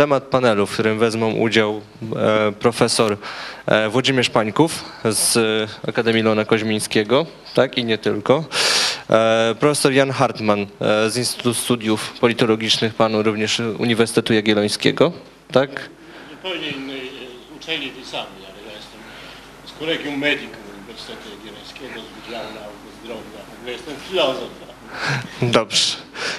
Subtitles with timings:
[0.00, 1.80] temat panelu, w którym wezmą udział
[2.16, 3.16] e, profesor
[3.66, 5.36] e, Włodzimierz Pańków z
[5.88, 8.44] Akademii Lona Koźmińskiego, tak i nie tylko.
[9.10, 10.66] E, profesor Jan Hartman
[11.08, 15.12] z Instytutu Studiów Politologicznych Panu również Uniwersytetu Jagiellońskiego,
[15.52, 15.90] tak?
[16.30, 17.10] zupełnie innej
[17.56, 19.00] uczelni tej samej, ale ja jestem
[19.66, 24.69] z Collegium Medicum Uniwersytetu Jagiellońskiego, z Wydziału Nauk Zdrowia, w ogóle jestem filozof.
[25.42, 25.96] Dobrze.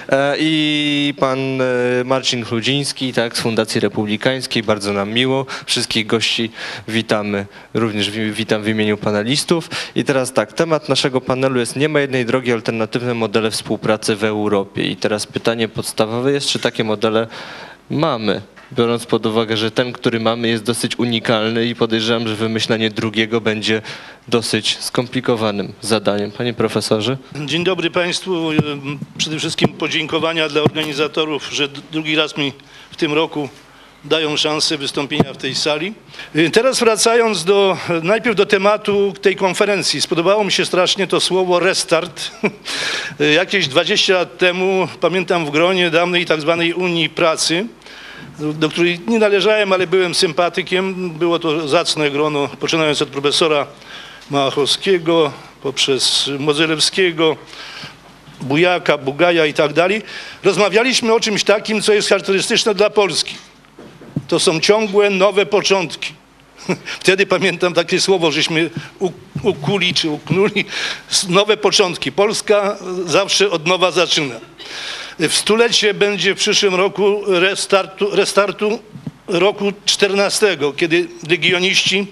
[0.08, 1.64] E, I pan e,
[2.04, 5.46] Marcin Chludziński, tak, z Fundacji Republikańskiej, bardzo nam miło.
[5.66, 6.50] Wszystkich gości
[6.88, 9.70] witamy, również wi- witam w imieniu panelistów.
[9.94, 14.24] I teraz tak, temat naszego panelu jest nie ma jednej drogi, alternatywne modele współpracy w
[14.24, 14.82] Europie.
[14.86, 17.26] I teraz pytanie podstawowe jest, czy takie modele
[17.90, 18.40] mamy?
[18.76, 23.40] Biorąc pod uwagę, że ten, który mamy, jest dosyć unikalny i podejrzewam, że wymyślenie drugiego
[23.40, 23.82] będzie
[24.28, 26.30] dosyć skomplikowanym zadaniem.
[26.30, 27.16] Panie profesorze?
[27.46, 28.50] Dzień dobry Państwu.
[29.18, 32.52] Przede wszystkim podziękowania dla organizatorów, że drugi raz mi
[32.90, 33.48] w tym roku
[34.04, 35.94] dają szansę wystąpienia w tej sali.
[36.52, 40.00] Teraz wracając do, najpierw do tematu tej konferencji.
[40.00, 42.30] Spodobało mi się strasznie to słowo restart.
[43.34, 47.66] Jakieś 20 lat temu, pamiętam w gronie dawnej tak zwanej Unii Pracy,
[48.38, 51.10] do której nie należałem, ale byłem sympatykiem.
[51.10, 53.66] Było to zacne grono, poczynając od profesora
[54.30, 57.36] Małachowskiego, poprzez Mozelewskiego,
[58.40, 60.02] Bujaka, Bugaja i tak dalej.
[60.44, 63.34] Rozmawialiśmy o czymś takim, co jest charakterystyczne dla Polski.
[64.28, 66.12] To są ciągłe, nowe początki.
[67.00, 68.70] Wtedy pamiętam takie słowo, żeśmy
[69.42, 70.64] ukuli czy uknuli.
[71.28, 72.12] Nowe początki.
[72.12, 72.76] Polska
[73.06, 74.34] zawsze od nowa zaczyna.
[75.28, 78.78] W stulecie będzie w przyszłym roku restartu, restartu
[79.28, 82.06] roku 14, kiedy legioniści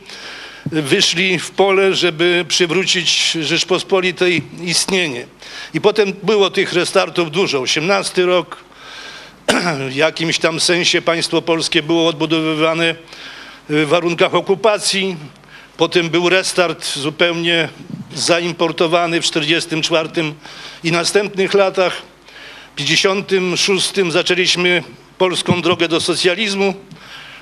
[0.67, 5.27] wyszli w pole, żeby przywrócić Rzeczpospolitej istnienie.
[5.75, 7.61] I potem było tych restartów dużo.
[7.61, 8.57] 18 rok,
[9.91, 12.95] w jakimś tam sensie państwo polskie było odbudowywane
[13.69, 15.17] w warunkach okupacji.
[15.77, 17.69] Potem był restart zupełnie
[18.15, 20.09] zaimportowany w 44
[20.85, 22.10] i następnych latach.
[22.71, 24.83] W 56 zaczęliśmy
[25.19, 26.75] polską drogę do socjalizmu.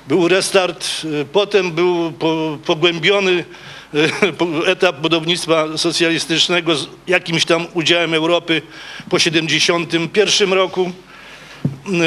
[0.07, 0.87] Był restart,
[1.21, 3.45] y, potem był po, pogłębiony
[3.93, 4.11] y,
[4.71, 8.61] etap budownictwa socjalistycznego z jakimś tam udziałem Europy
[9.09, 10.91] po 71 roku.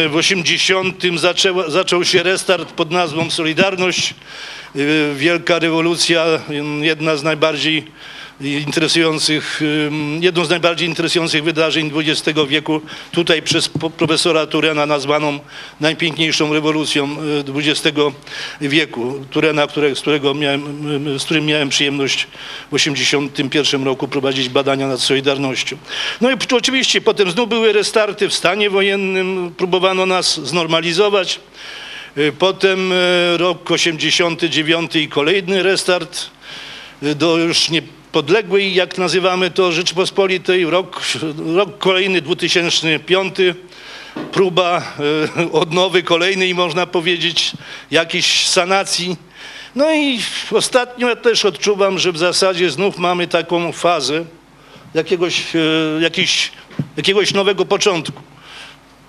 [0.05, 4.15] Y, W 80 zaczęła, zaczął się restart pod nazwą Solidarność.
[5.15, 6.25] Wielka rewolucja,
[6.81, 7.85] jedna z najbardziej
[8.43, 12.81] interesujących, y, jedną z najbardziej interesujących wydarzeń XX wieku,
[13.13, 15.39] tutaj przez profesora Turena nazwaną
[15.81, 17.99] najpiękniejszą rewolucją y, XX
[18.61, 19.25] wieku.
[19.31, 22.27] Turena, z, którego miałem, y, z którym miałem przyjemność
[22.71, 25.77] w 81 roku prowadzić badania nad Solidarnością.
[26.21, 31.41] No i oczywiście potem znów były restarty w stanie wojennym, próbowano nas znormalizować.
[32.19, 36.31] Y, Potem y, rok 89 i kolejny restart
[37.03, 37.71] y, do już
[38.13, 40.65] niepodległej, jak nazywamy to, Rzeczypospolitej.
[40.65, 41.03] Rok,
[41.57, 43.35] rok kolejny, 2005.
[44.33, 44.83] Próba
[45.41, 47.53] y, odnowy kolejnej, można powiedzieć,
[47.91, 49.17] jakiejś sanacji.
[49.75, 50.19] No i
[50.51, 54.25] ostatnio ja też odczuwam, że w zasadzie znów mamy taką fazę
[54.95, 56.53] jakiegoś, y, jakiś,
[56.97, 58.23] jakiegoś nowego początku.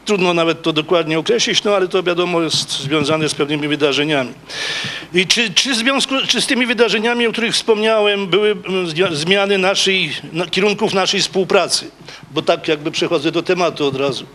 [0.05, 4.33] Trudno nawet to dokładnie określić, no ale to wiadomo jest związane z pewnymi wydarzeniami.
[5.13, 9.57] I czy, czy, w związku, czy z tymi wydarzeniami, o których wspomniałem, były mm, zmiany
[9.57, 11.91] naszej, na, kierunków naszej współpracy?
[12.31, 14.25] Bo tak jakby przechodzę do tematu od razu.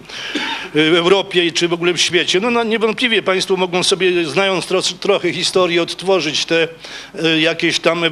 [0.76, 2.40] Y, W Europie czy w ogóle w świecie.
[2.40, 6.68] No, no niewątpliwie Państwo mogą sobie, znając tro, trochę historii, odtworzyć te
[7.24, 8.10] y, jakieś tam e,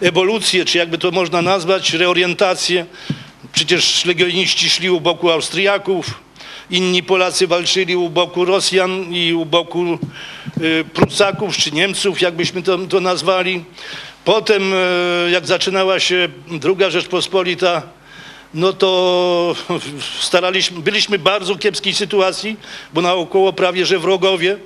[0.08, 2.86] ewolucje, czy jakby to można nazwać, reorientacje.
[3.52, 6.20] Przecież legioniści szli u boku Austriaków,
[6.70, 9.98] inni Polacy walczyli u boku Rosjan i u boku
[10.60, 13.64] y, Prusaków czy Niemców, jakbyśmy to, to nazwali.
[14.24, 17.82] Potem, y, jak zaczynała się druga Rzeczpospolita,
[18.54, 19.54] no to
[20.20, 22.56] staraliśmy, byliśmy w bardzo kiepskiej sytuacji,
[22.94, 24.56] bo naokoło prawie że wrogowie.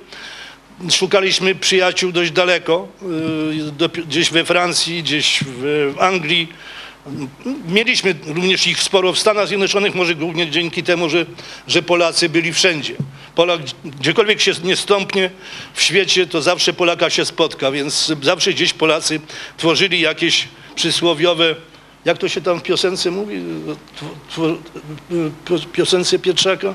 [0.91, 2.87] Szukaliśmy przyjaciół dość daleko,
[3.97, 6.47] y, gdzieś we Francji, gdzieś w Anglii.
[7.67, 11.25] Mieliśmy również ich sporo w Stanach Zjednoczonych, może głównie dzięki temu, że,
[11.67, 12.95] że Polacy byli wszędzie.
[13.35, 15.29] Polak gdziekolwiek się nie stąpnie
[15.73, 19.19] w świecie, to zawsze Polaka się spotka, więc zawsze gdzieś Polacy
[19.57, 21.55] tworzyli jakieś przysłowiowe,
[22.05, 23.41] jak to się tam w piosence mówi,
[25.73, 26.73] piosence Pietrzaka?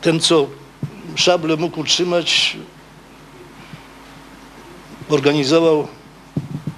[0.00, 0.48] Ten, co
[1.16, 2.56] szable mógł utrzymać,
[5.08, 5.88] organizował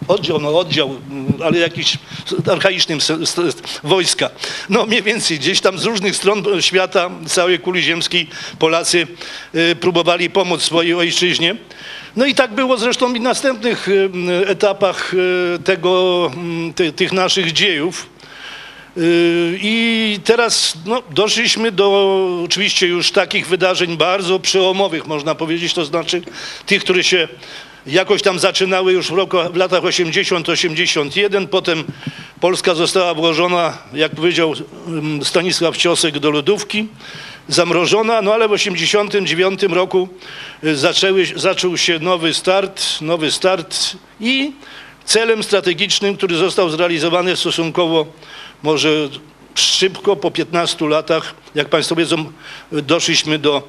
[0.09, 1.99] oddział, no oddział, mm, ale jakiś
[2.53, 2.99] archaicznym
[3.83, 4.31] wojska.
[4.69, 8.29] No mniej więcej gdzieś tam z różnych stron świata, całej kuli ziemskiej
[8.59, 9.07] Polacy
[9.55, 11.57] y, próbowali pomóc swojej ojczyźnie.
[12.17, 14.11] No i tak było zresztą w następnych y,
[14.47, 18.07] etapach y, tego, mm, ty, tych naszych dziejów.
[19.63, 26.23] I teraz no, doszliśmy do oczywiście już takich wydarzeń bardzo przełomowych, można powiedzieć, to znaczy
[26.67, 27.29] tych, które się
[27.88, 31.85] jakoś tam zaczynały już w, roku, w latach 80-81, potem
[32.40, 34.55] Polska została włożona, jak powiedział
[34.88, 36.87] ym, Stanisław Ciosek, do lodówki,
[37.49, 40.08] zamrożona, no ale w 89 roku
[40.64, 44.52] y, zaczęły, zaczął się nowy start, nowy start i
[45.05, 48.06] celem strategicznym, który został zrealizowany stosunkowo
[48.62, 49.08] może
[49.55, 52.32] szybko, po 15 latach, jak Państwo wiedzą,
[52.73, 53.62] doszliśmy do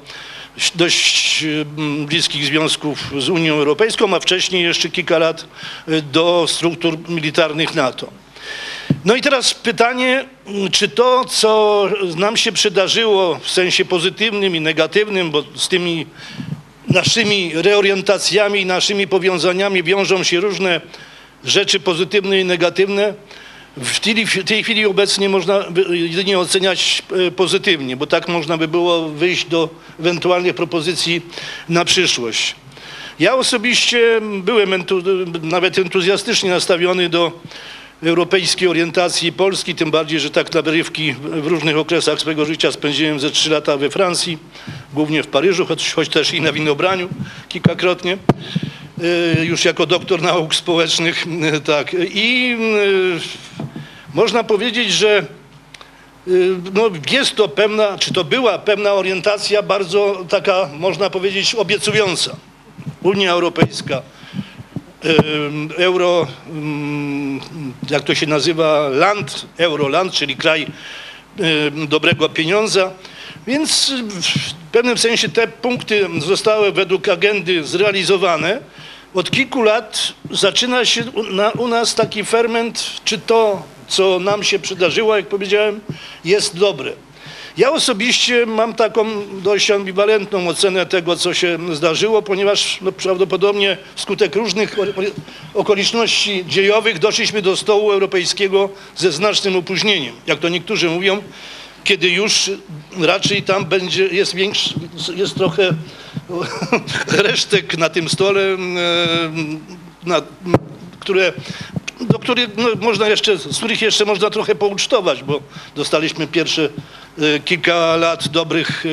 [0.74, 5.46] dość mm, bliskich związków z Unią Europejską, a wcześniej jeszcze kilka lat
[5.88, 8.08] y, do struktur militarnych NATO.
[9.04, 14.60] No i teraz pytanie, mm, czy to, co nam się przydarzyło w sensie pozytywnym i
[14.60, 16.06] negatywnym, bo z tymi
[16.88, 20.80] naszymi reorientacjami i naszymi powiązaniami wiążą się różne
[21.44, 23.14] rzeczy pozytywne i negatywne,
[23.76, 28.68] w tej, w tej chwili obecnie można jedynie oceniać e, pozytywnie, bo tak można by
[28.68, 29.68] było wyjść do
[30.00, 31.22] ewentualnych propozycji
[31.68, 32.54] na przyszłość.
[33.20, 35.02] Ja osobiście byłem entu,
[35.42, 37.40] nawet entuzjastycznie nastawiony do
[38.02, 43.20] europejskiej orientacji Polski, tym bardziej, że tak na wyrywki w różnych okresach swojego życia spędziłem
[43.20, 44.38] ze trzy lata we Francji,
[44.94, 47.08] głównie w Paryżu, choć, choć też i na winobraniu
[47.48, 48.18] kilkakrotnie
[49.42, 51.26] y, już jako doktor nauk społecznych,
[51.56, 51.96] y, tak.
[52.14, 52.56] I
[54.14, 55.26] można powiedzieć, że
[56.28, 62.36] y, no, jest to pewna, czy to była pewna orientacja bardzo taka, można powiedzieć, obiecująca.
[63.02, 64.02] Unia Europejska,
[65.04, 67.40] ym, euro, ym,
[67.90, 70.66] jak to się nazywa, land, euroland, czyli kraj
[71.88, 72.90] dobrego pieniądza.
[73.46, 78.60] Więc w pewnym sensie te punkty zostały według agendy zrealizowane.
[79.14, 81.04] Od kilku lat zaczyna się
[81.58, 85.80] u nas taki ferment, czy to, co nam się przydarzyło, jak powiedziałem,
[86.24, 86.92] jest dobre.
[87.56, 89.06] Ja osobiście mam taką
[89.42, 94.76] dość ambiwalentną ocenę tego, co się zdarzyło, ponieważ no, prawdopodobnie wskutek różnych
[95.54, 100.14] okoliczności dziejowych doszliśmy do stołu europejskiego ze znacznym opóźnieniem.
[100.26, 101.22] Jak to niektórzy mówią,
[101.84, 102.50] kiedy już
[102.98, 104.74] raczej tam będzie, jest większy,
[105.16, 105.70] jest trochę
[107.28, 108.56] resztek na tym stole, e,
[110.04, 110.22] na,
[111.00, 111.32] które
[112.00, 115.40] do których no, można jeszcze, z których jeszcze można trochę poucztować, bo
[115.74, 116.68] dostaliśmy pierwsze
[117.18, 118.84] e, kilka lat dobrych,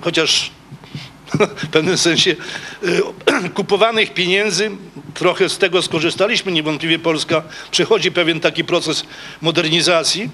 [0.00, 0.50] chociaż
[1.56, 2.36] w pewnym sensie
[3.42, 4.70] e, kupowanych pieniędzy.
[5.14, 6.52] Trochę z tego skorzystaliśmy.
[6.52, 9.04] Niewątpliwie Polska przechodzi pewien taki proces
[9.40, 10.30] modernizacji,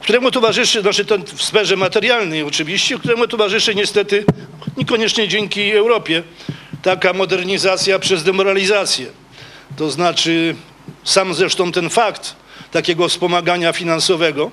[0.00, 4.24] któremu towarzyszy, znaczy to w sferze materialnej oczywiście, któremu towarzyszy niestety
[4.76, 6.22] niekoniecznie dzięki Europie
[6.82, 9.06] taka modernizacja przez demoralizację.
[9.76, 10.54] To znaczy
[11.04, 12.36] sam zresztą ten fakt
[12.70, 14.50] takiego wspomagania finansowego,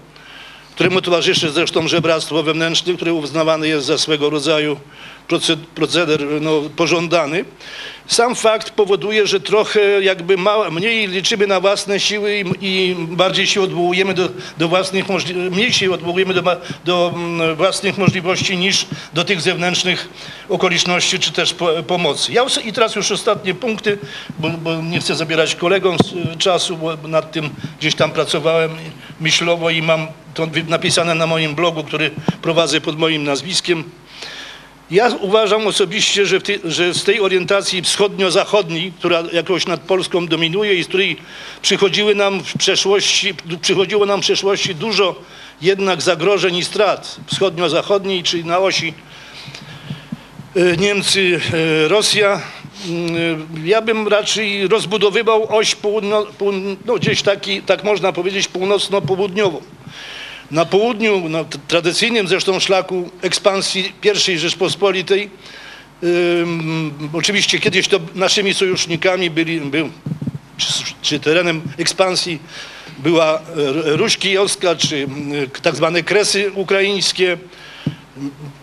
[0.75, 4.79] któremu towarzyszy zresztą żebractwo wewnętrzne, które uznawane jest za swego rodzaju
[5.75, 7.45] proceder no, pożądany.
[8.07, 13.47] Sam fakt powoduje, że trochę jakby mała, mniej liczymy na własne siły i, i bardziej
[13.47, 15.05] się odwołujemy do, do własnych
[15.51, 16.43] mniej się odwołujemy do,
[16.85, 20.09] do mm, własnych możliwości niż do tych zewnętrznych
[20.49, 22.33] okoliczności czy też po, pomocy.
[22.33, 23.97] Ja i teraz już ostatnie punkty,
[24.39, 25.95] bo, bo nie chcę zabierać kolegom
[26.33, 28.71] y, czasu, bo nad tym gdzieś tam pracowałem
[29.19, 33.83] myślowo i mam to napisane na moim blogu, który prowadzę pod moim nazwiskiem.
[34.91, 40.83] Ja uważam osobiście, że, że z tej orientacji wschodnio-zachodniej, która jakoś nad Polską dominuje i
[40.83, 41.17] z której
[41.61, 45.15] przychodziły nam w przeszłości, przychodziło nam w przeszłości dużo
[45.61, 48.93] jednak zagrożeń i strat wschodnio-zachodniej, czyli na osi
[50.55, 51.39] e, Niemcy,
[51.85, 52.41] e, Rosja.
[52.87, 59.61] Mm, Ja bym raczej rozbudowywał oś południo, pół- no gdzieś taki, tak można powiedzieć, północno-południową.
[60.51, 63.93] Na południu, na tradycyjnym zresztą szlaku ekspansji
[64.33, 65.29] I Rzeczpospolitej,
[66.03, 69.89] ym, oczywiście kiedyś to naszymi sojusznikami byli, był,
[70.57, 72.39] czy, czy terenem ekspansji
[72.99, 73.41] była
[73.85, 75.07] Ruś Kijowska, czy
[75.61, 77.37] tak zwane Kresy ukraińskie,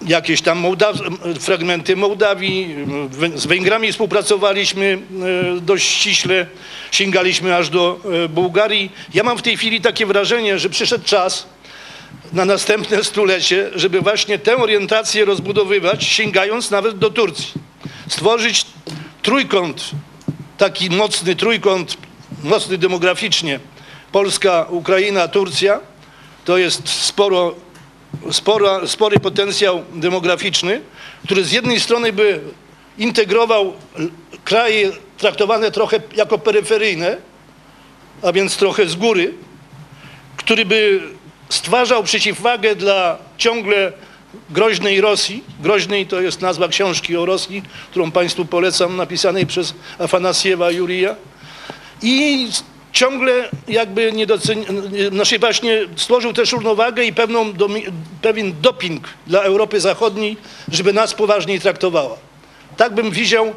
[0.06, 0.96] jakieś tam Mołdaw,
[1.40, 2.74] fragmenty Mołdawii.
[3.34, 4.98] Z Węgrami współpracowaliśmy
[5.56, 6.46] e, dość ściśle,
[6.90, 8.92] sięgaliśmy aż do e, Bułgarii.
[9.14, 11.53] Ja mam w tej chwili takie wrażenie, że przyszedł czas
[12.32, 17.52] na następne stulecie, żeby właśnie tę orientację rozbudowywać, sięgając nawet do Turcji.
[18.08, 18.66] Stworzyć
[19.22, 19.90] trójkąt,
[20.58, 21.96] taki mocny trójkąt
[22.44, 23.60] mocny demograficznie
[24.12, 25.80] Polska, Ukraina, Turcja,
[26.44, 27.54] to jest sporo,
[28.30, 30.80] sporo, spory potencjał demograficzny,
[31.24, 32.40] który z jednej strony by
[32.98, 33.72] integrował
[34.44, 37.16] kraje traktowane trochę jako peryferyjne,
[38.22, 39.34] a więc trochę z góry,
[40.36, 41.00] który by
[41.54, 43.92] stwarzał przeciwwagę dla ciągle
[44.50, 45.44] groźnej Rosji.
[45.60, 51.16] Groźnej to jest nazwa książki o Rosji, którą Państwu polecam, napisanej przez Afanasjewa Jurija.
[52.02, 52.48] I
[52.92, 54.66] ciągle jakby niedoceni...
[55.12, 57.52] Znaczy właśnie stworzył też równowagę i pewną
[58.22, 60.36] pewien doping dla Europy Zachodniej,
[60.72, 62.16] żeby nas poważniej traktowała.
[62.76, 63.54] Tak bym widział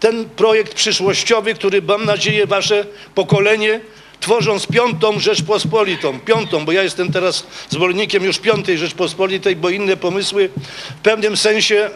[0.00, 3.80] ten projekt przyszłościowy, który mam nadzieję wasze pokolenie
[4.20, 10.50] tworząc piątą Rzeczpospolitą, piątą, bo ja jestem teraz zwolennikiem już piątej Rzeczpospolitej, bo inne pomysły
[10.98, 11.90] w pewnym sensie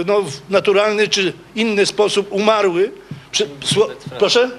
[0.00, 2.92] y, no, w naturalny czy inny sposób umarły.
[3.64, 4.50] Sło, proszę?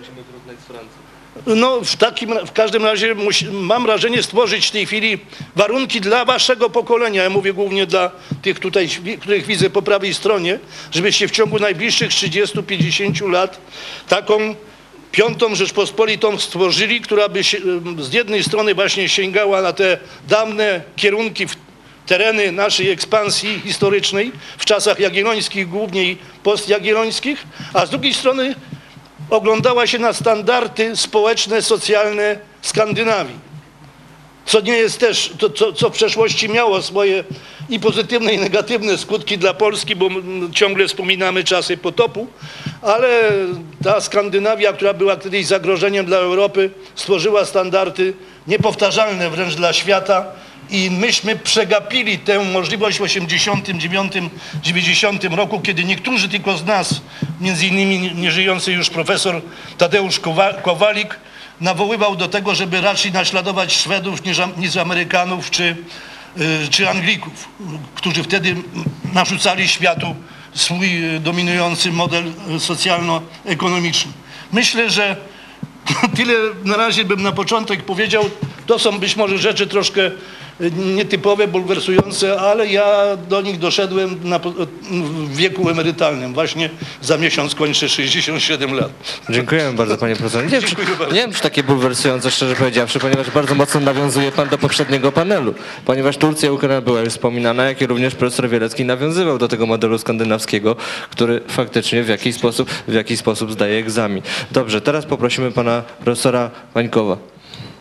[1.46, 3.16] No w takim, w każdym razie
[3.52, 5.18] mam wrażenie stworzyć w tej chwili
[5.56, 8.12] warunki dla waszego pokolenia, ja mówię głównie dla
[8.42, 8.90] tych tutaj,
[9.22, 10.60] których widzę po prawej stronie,
[10.92, 13.60] żebyście w ciągu najbliższych 30-50 lat
[14.08, 14.56] taką
[15.12, 17.58] piątą Rzeczpospolitą stworzyli, która by się,
[18.00, 21.46] z jednej strony właśnie sięgała na te dawne kierunki,
[22.06, 28.56] tereny naszej ekspansji historycznej w czasach jagiellońskich, głównie postjagiellońskich, a z drugiej strony
[29.30, 33.51] oglądała się na standardy społeczne, socjalne Skandynawii.
[34.46, 37.24] Co nie jest też, to, co, co w przeszłości miało swoje
[37.70, 40.10] i pozytywne, i negatywne skutki dla Polski, bo
[40.54, 42.28] ciągle wspominamy czasy potopu,
[42.82, 43.08] ale
[43.84, 48.14] ta Skandynawia, która była kiedyś zagrożeniem dla Europy, stworzyła standardy
[48.48, 50.26] niepowtarzalne wręcz dla świata
[50.70, 57.02] i myśmy przegapili tę możliwość w 89-90 roku, kiedy niektórzy tylko z nas,
[57.42, 59.42] między innymi nieżyjący już profesor
[59.78, 61.20] Tadeusz Kowa- Kowalik,
[61.62, 65.76] nawoływał do tego, żeby raczej naśladować Szwedów niż, niż Amerykanów czy,
[66.38, 67.50] y, czy Anglików,
[67.96, 68.56] którzy wtedy
[69.14, 70.16] narzucali światu
[70.54, 74.12] swój y, dominujący model y, socjalno-ekonomiczny.
[74.52, 75.16] Myślę, że
[76.18, 78.30] tyle na razie bym na początek powiedział.
[78.68, 80.12] To są być może rzeczy troszkę
[80.96, 86.34] nietypowe, bulwersujące, ale ja do nich doszedłem na, w wieku emerytalnym.
[86.34, 86.70] Właśnie
[87.02, 88.90] za miesiąc kończę 67 lat.
[89.30, 90.48] Dziękujemy bardzo panie profesorze.
[90.48, 91.16] Nie czy, bardzo.
[91.16, 95.54] nie wiem, czy takie bulwersujące, szczerze powiedziawszy, ponieważ bardzo mocno nawiązuje pan do poprzedniego panelu.
[95.86, 99.66] Ponieważ Turcja i Ukraina była już wspominana, jak i również profesor Wielecki nawiązywał do tego
[99.66, 100.76] modelu skandynawskiego,
[101.10, 104.24] który faktycznie w jakiś sposób, w jakiś sposób zdaje egzamin.
[104.52, 107.31] Dobrze, teraz poprosimy pana profesora Wańkowa.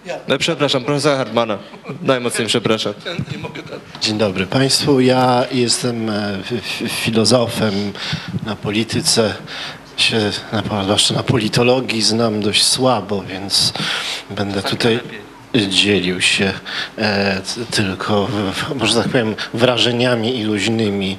[0.07, 0.15] Ja.
[0.29, 1.59] No, przepraszam, profesora Hartmana.
[2.03, 2.95] Najmocniej przepraszam.
[2.95, 3.17] Tak.
[4.01, 5.01] Dzień dobry Państwu.
[5.01, 6.39] Ja jestem e,
[6.89, 7.93] filozofem
[8.47, 9.35] na polityce,
[9.97, 13.73] się, na, zwłaszcza na politologii znam dość słabo, więc
[14.31, 15.01] będę tutaj
[15.69, 16.53] dzielił się
[16.99, 17.41] e,
[17.71, 18.29] tylko,
[18.75, 21.19] może tak powiem, wrażeniami i luźnymi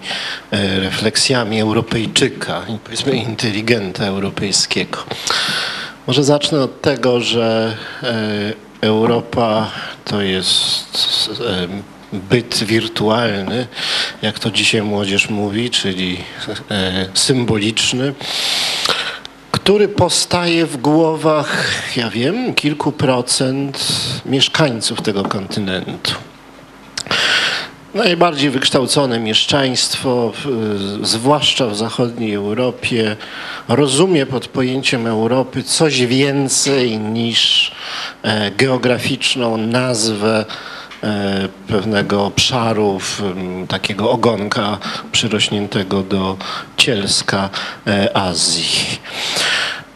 [0.52, 5.04] e, refleksjami Europejczyka i powiedzmy inteligenta europejskiego.
[6.08, 9.72] Może zacznę od tego, że e, Europa
[10.06, 11.30] to jest
[12.14, 13.68] byt wirtualny,
[14.22, 16.18] jak to dzisiaj młodzież mówi, czyli
[16.72, 18.14] e, symboliczny,
[19.52, 23.88] który powstaje w głowach, ja wiem, kilku procent
[24.26, 26.14] mieszkańców tego kontynentu.
[27.96, 30.34] Najbardziej wykształcone mieszczaństwo,
[31.02, 33.16] zwłaszcza w zachodniej Europie,
[33.68, 37.72] rozumie pod pojęciem Europy coś więcej niż
[38.24, 40.46] e, geograficzną nazwę
[41.04, 43.00] e, pewnego obszaru,
[43.68, 44.78] takiego ogonka
[45.12, 46.38] przyrośniętego do
[46.78, 47.50] cielska
[47.88, 49.00] e, Azji.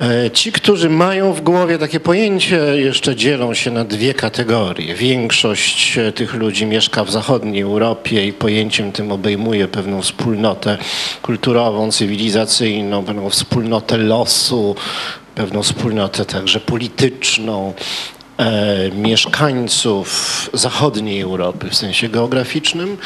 [0.01, 4.95] E, Ci, którzy mają w głowie takie pojęcie, jeszcze dzielą się na dwie kategorie.
[4.95, 10.77] Większość e, tych ludzi mieszka w zachodniej Europie i pojęciem tym obejmuje pewną wspólnotę
[11.21, 14.75] kulturową, cywilizacyjną, pewną wspólnotę losu,
[15.35, 17.73] pewną wspólnotę także polityczną
[18.37, 22.97] e, mieszkańców zachodniej Europy w sensie geograficznym,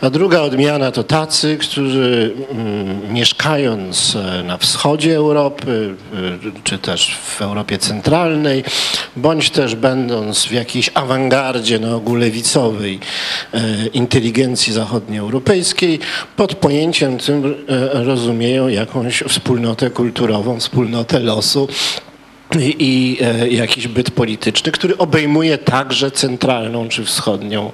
[0.00, 7.16] a druga odmiana to tacy, którzy mm, mieszkając e, na wschodzie Europy, e, czy też
[7.16, 8.64] w Europie Centralnej,
[9.16, 13.00] bądź też będąc w jakiejś awangardzie na ogół lewicowej
[13.54, 15.98] e, inteligencji zachodnioeuropejskiej,
[16.36, 21.68] pod pojęciem tym e, rozumieją jakąś wspólnotę kulturową, wspólnotę losu,
[22.60, 27.72] i, i e, jakiś byt polityczny, który obejmuje także centralną czy wschodnią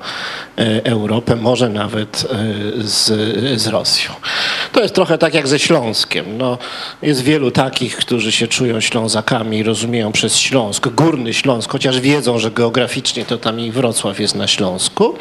[0.59, 3.07] e, Europę, może nawet e, z,
[3.61, 4.13] z Rosją.
[4.73, 6.39] To jest trochę tak jak ze Śląskiem.
[6.39, 6.59] No,
[7.03, 12.39] jest wielu takich, którzy się czują Ślązakami i rozumieją przez Śląsk, Górny Śląsk, chociaż wiedzą,
[12.39, 15.15] że geograficznie to tam i Wrocław jest na Śląsku.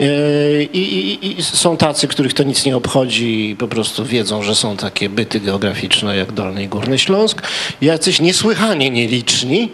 [0.00, 4.42] E, I, i, I są tacy, których to nic nie obchodzi i po prostu wiedzą,
[4.42, 7.42] że są takie byty geograficzne jak Dolny i Górny Śląsk.
[7.80, 9.70] Jacyś niesłychanie nieliczni,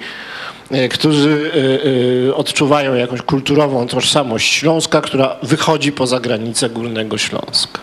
[0.71, 1.51] e, którzy
[2.29, 7.81] e, odczuwają jakąś kulturową tożsamość Śląska, która wychodzi poza granice Górnego Śląska.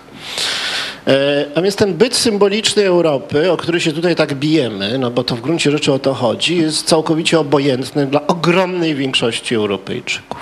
[1.55, 5.35] A więc ten byt symboliczny Europy, o który się tutaj tak bijemy, no bo to
[5.35, 10.39] w gruncie rzeczy o to chodzi, jest całkowicie obojętny dla ogromnej większości Europejczyków.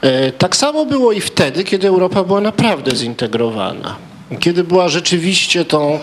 [0.00, 3.96] E, tak samo było i wtedy, kiedy Europa była naprawdę zintegrowana.
[4.40, 5.98] Kiedy była rzeczywiście tą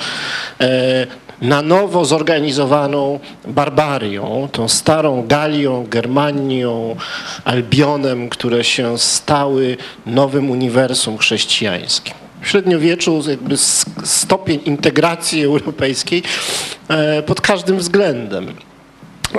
[0.62, 1.07] e,
[1.41, 6.95] na nowo zorganizowaną barbarią, tą starą Galią, Germanią,
[7.45, 12.13] Albionem, które się stały nowym uniwersum chrześcijańskim.
[12.41, 13.57] W średniowieczu jakby
[14.03, 16.23] stopień integracji europejskiej
[16.88, 18.53] e, pod każdym względem.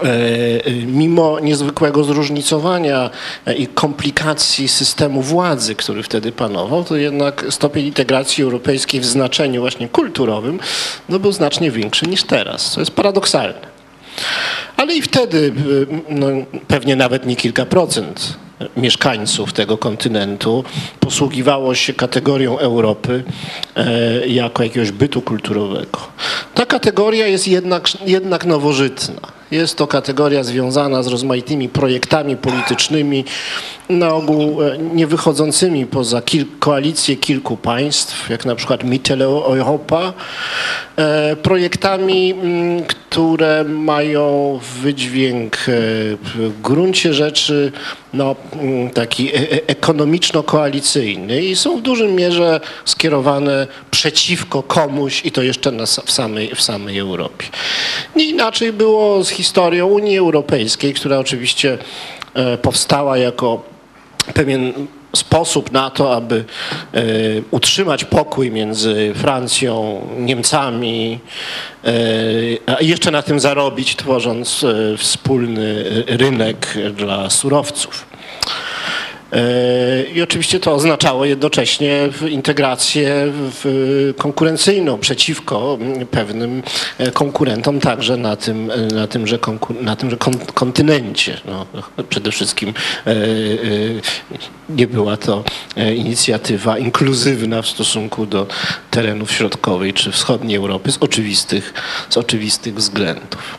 [0.02, 3.10] E, mimo niezwykłego zróżnicowania
[3.56, 9.88] i komplikacji systemu władzy, który wtedy panował, to jednak stopień integracji europejskiej w znaczeniu właśnie
[9.88, 10.60] kulturowym
[11.08, 13.74] no, był znacznie większy niż teraz, co jest paradoksalne.
[14.76, 15.52] Ale i wtedy
[16.08, 16.26] no,
[16.68, 18.36] pewnie nawet nie kilka procent
[18.76, 20.64] mieszkańców tego kontynentu
[21.00, 23.24] posługiwało się kategorią Europy
[23.76, 25.98] e, jako jakiegoś bytu kulturowego.
[26.54, 29.20] Ta kategoria jest jednak, jednak nowożytna.
[29.50, 33.24] Jest to kategoria związana z rozmaitymi projektami politycznymi,
[33.88, 40.12] na ogół e, nie wychodzącymi poza kil koalicję kilku państw, jak na przykład Mitteleuropa,
[40.96, 45.58] e, projektami, mm, które mają wydźwięk e,
[46.24, 47.72] w gruncie rzeczy
[48.14, 49.30] no, mm, taki
[49.66, 56.43] ekonomiczno-koalicyjny i są w dużym mierze skierowane przeciwko komuś i to jeszcze na, w, samej,
[56.54, 57.46] w samej Europie.
[58.16, 61.78] Nie inaczej było z historią Unii Europejskiej, która oczywiście
[62.62, 63.62] powstała jako
[64.34, 64.72] pewien
[65.16, 66.44] sposób na to, aby
[66.92, 67.02] e,
[67.50, 71.18] utrzymać pokój między Francją, Niemcami,
[71.84, 71.90] e,
[72.66, 78.13] a jeszcze na tym zarobić, tworząc e, wspólny rynek dla surowców.
[80.14, 83.32] I oczywiście to oznaczało jednocześnie integrację
[84.18, 85.78] konkurencyjną przeciwko
[86.10, 86.62] pewnym
[87.12, 89.38] konkurentom także na, tym, na tymże,
[89.80, 90.16] na tymże
[90.54, 91.40] kontynencie.
[91.44, 91.66] No,
[92.08, 92.74] przede wszystkim
[93.06, 93.14] e, e,
[94.68, 95.44] nie była to
[95.76, 98.46] e, inicjatywa inkluzywna w stosunku do
[98.90, 101.74] terenów środkowej czy wschodniej Europy z oczywistych,
[102.10, 103.58] z oczywistych względów.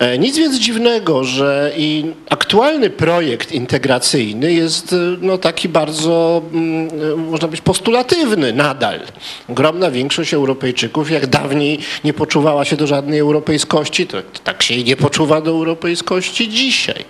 [0.00, 6.88] E, nic więc dziwnego, że i aktualny projekt integracyjny jest e, no, taki bardzo, mm,
[7.12, 9.00] e, można być, postulatywny nadal.
[9.48, 14.84] Ogromna większość Europejczyków, jak dawniej nie poczuwała się do żadnej europejskości, to tak się i
[14.84, 17.04] nie poczuwa do europejskości dzisiaj.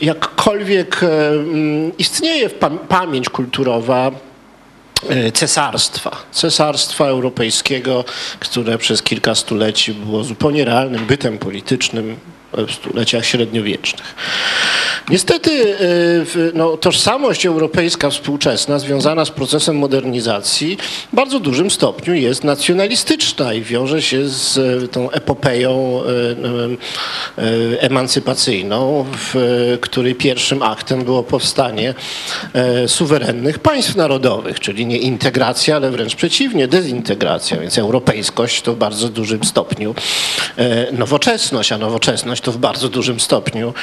[0.00, 2.50] Jakkolwiek mm, istnieje
[2.88, 4.10] pamięć kulturowa
[5.34, 8.04] cesarstwa, cesarstwa europejskiego,
[8.40, 12.16] które przez kilka stuleci było zupełnie realnym bytem politycznym
[12.52, 14.14] w stuleciach średniowiecznych.
[15.10, 15.84] Niestety e,
[16.54, 20.78] no, tożsamość europejska współczesna związana z procesem modernizacji
[21.12, 26.02] w bardzo dużym stopniu jest nacjonalistyczna i wiąże się z e, tą epopeją
[27.38, 31.94] e, emancypacyjną, w której pierwszym aktem było powstanie
[32.86, 37.56] suwerennych państw narodowych, czyli nie integracja, ale wręcz przeciwnie, dezintegracja.
[37.56, 39.94] Więc europejskość to w bardzo dużym stopniu
[40.92, 43.74] nowoczesność, a nowoczesność to w bardzo dużym stopniu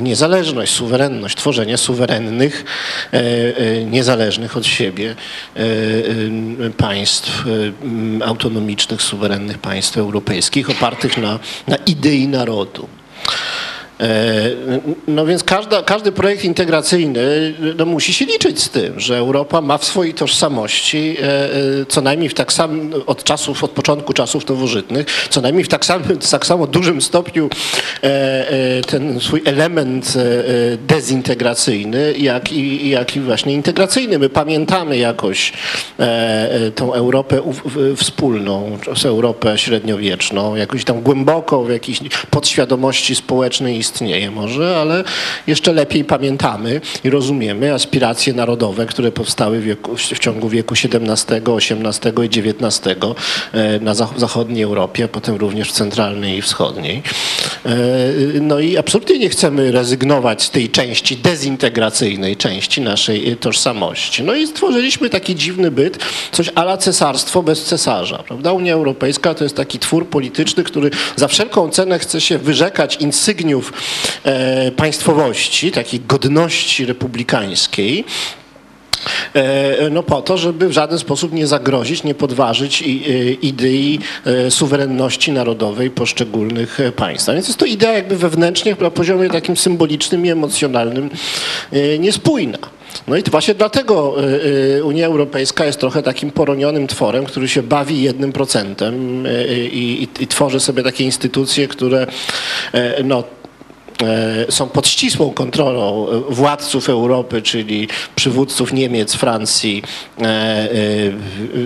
[0.00, 2.64] nie niezależność, suwerenność, tworzenie suwerennych,
[3.12, 5.14] e, e, niezależnych od siebie
[5.56, 5.62] e,
[6.70, 7.44] państw
[8.24, 11.38] autonomicznych, suwerennych państw europejskich opartych na,
[11.68, 12.88] na idei narodu.
[14.00, 14.50] E,
[15.08, 19.78] no więc każda, każdy projekt integracyjny no, musi się liczyć z tym, że Europa ma
[19.78, 21.50] w swojej tożsamości, e, e,
[21.88, 25.84] co najmniej w tak samym, od czasów, od początku czasów nowożytnych, co najmniej w tak,
[25.84, 27.50] samym, tak samo dużym stopniu
[28.86, 30.14] ten swój element
[30.88, 34.18] dezintegracyjny, jak i, jak i właśnie integracyjny.
[34.18, 35.52] My pamiętamy jakoś
[36.74, 37.42] tą Europę
[37.96, 45.04] wspólną, Europę średniowieczną, jakoś tam głęboko w jakiejś podświadomości społecznej i istnieje może, ale
[45.46, 51.40] jeszcze lepiej pamiętamy i rozumiemy aspiracje narodowe, które powstały w, wieku, w ciągu wieku XVII,
[51.56, 52.80] XVIII i XIX
[53.52, 57.02] e, na zach- zachodniej Europie, a potem również w centralnej i wschodniej.
[57.66, 57.70] E,
[58.40, 64.22] No i absolutnie nie chcemy rezygnować z tej części dezintegracyjnej części naszej e, tożsamości.
[64.22, 65.98] No i stworzyliśmy taki dziwny byt,
[66.32, 68.18] coś ala cesarstwo bez cesarza.
[68.18, 68.52] Prawda?
[68.52, 73.72] Unia Europejska to jest taki twór polityczny, który za wszelką cenę chce się wyrzekać insygniów
[74.76, 78.04] państwowości, takiej godności republikańskiej.
[79.34, 82.86] E, No po to, żeby w żaden sposób nie zagrozić, nie podważyć e,
[83.32, 87.28] idei e, suwerenności narodowej poszczególnych e, państw.
[87.28, 91.10] A więc jest to idea jakby wewnętrznie na poziomie takim symbolicznym i emocjonalnym
[91.72, 92.58] e, niespójna.
[93.08, 97.48] No i to właśnie dlatego e, e, Unia Europejska jest trochę takim poronionym tworem, który
[97.48, 102.06] się bawi jednym procentem e, i, i, i tworzy sobie takie instytucje, które
[102.72, 103.22] e, no, e,
[104.50, 109.82] są pod ścisłą kontrolą e, władców Europy, czyli przywódców Niemiec, Francji,
[110.20, 110.68] e, e,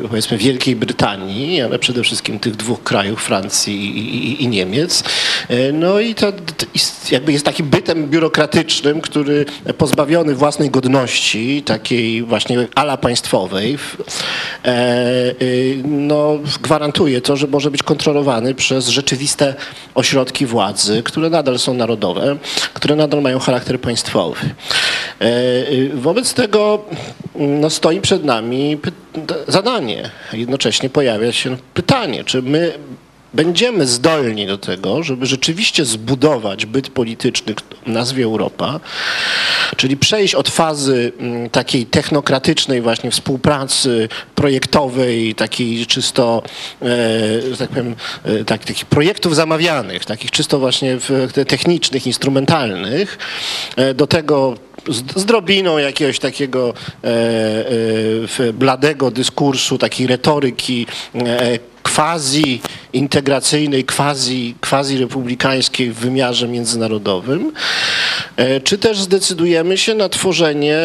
[0.08, 5.04] powiedzmy Wielkiej Brytanii, ale przede wszystkim tych dwóch krajów, Francji i, Niemiec.
[5.48, 6.32] E, No i to
[7.10, 9.46] jakby jest takim bytem biurokratycznym, który
[9.78, 13.78] pozbawiony własnej godności, takiej właśnie ala państwowej,
[14.64, 15.34] e, e,
[15.84, 19.54] no, gwarantuje to, że może być kontrolowany przez rzeczywiste
[19.94, 22.19] ośrodki władzy, które nadal są narodowe,
[22.74, 24.40] które nadal mają charakter państwowy.
[25.20, 26.84] E, e, Wobec tego
[27.34, 28.78] no, stoi przed nami
[29.48, 30.10] zadanie.
[30.32, 32.72] Jednocześnie pojawia się pytanie, czy my
[33.34, 37.54] będziemy zdolni do tego, żeby rzeczywiście zbudować byt polityczny
[37.86, 38.80] o nazwie Europa,
[39.76, 46.42] czyli przejść od fazy mm, takiej technokratycznej właśnie współpracy projektowej, takiej czysto,
[46.82, 46.86] e,
[47.50, 50.98] że tak powiem, e, tak, takich projektów zamawianych, takich czysto właśnie
[51.46, 53.18] technicznych, instrumentalnych,
[53.76, 54.56] e, do tego
[54.88, 56.74] z, drobiną jakiegoś takiego
[58.54, 60.86] bladego dyskursu, takiej retoryki
[61.94, 62.60] quasi
[62.92, 64.54] integracyjnej, quasi,
[64.98, 67.52] republikańskiej w wymiarze międzynarodowym,
[68.36, 70.80] e, czy też zdecydujemy się na tworzenie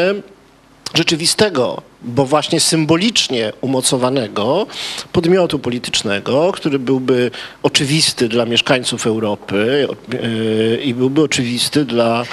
[0.95, 4.67] rzeczywistego, bo właśnie symbolicznie umocowanego
[5.12, 7.31] podmiotu politycznego, który byłby
[7.63, 12.23] oczywisty dla mieszkańców Europy e, i byłby oczywisty dla,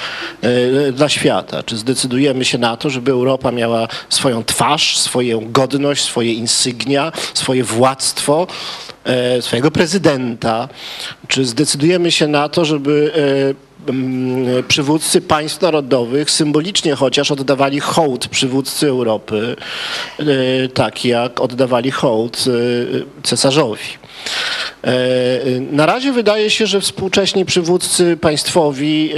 [0.41, 1.63] e, dla świata.
[1.63, 7.63] Czy zdecydujemy się na to, żeby Europa miała swoją twarz, swoją godność, swoje insygnia, swoje
[7.63, 8.47] władztwo,
[9.03, 10.69] e, swojego prezydenta?
[11.27, 13.13] Czy zdecydujemy się na to, żeby
[14.67, 19.55] przywódcy państw narodowych symbolicznie chociaż oddawali hołd przywódcy Europy,
[20.19, 20.25] e,
[20.67, 23.81] tak jak oddawali hołd e, cesarzowi.
[24.83, 24.91] E,
[25.71, 29.13] Na razie wydaje się, że współcześni przywódcy państwowi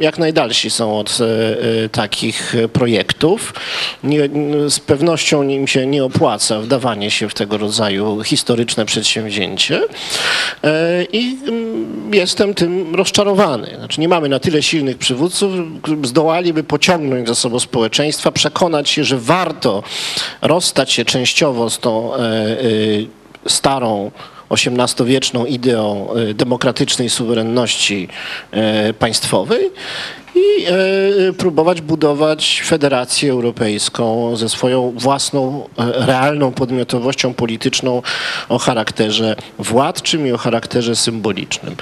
[0.00, 1.18] jak najdalsi są od
[1.92, 3.54] takich projektów.
[4.04, 4.28] Nie,
[4.68, 9.80] z pewnością im się nie opłaca wdawanie się w tego rodzaju historyczne przedsięwzięcie
[11.12, 13.74] i mm, jestem tym rozczarowany.
[13.78, 15.52] Znaczy nie mamy na tyle silnych przywódców,
[16.02, 19.82] zdołaliby pociągnąć za sobą społeczeństwa, przekonać się, że warto
[20.42, 22.24] rozstać się częściowo z tą e, e,
[23.46, 24.10] starą
[24.50, 28.08] XVIII-wieczną ideą e, demokratycznej suwerenności
[28.98, 29.70] państwowej
[30.34, 30.66] i
[31.38, 38.02] próbować budować federację europejską ze swoją własną, realną podmiotowością polityczną
[38.48, 41.76] o charakterze władczym i o charakterze symbolicznym.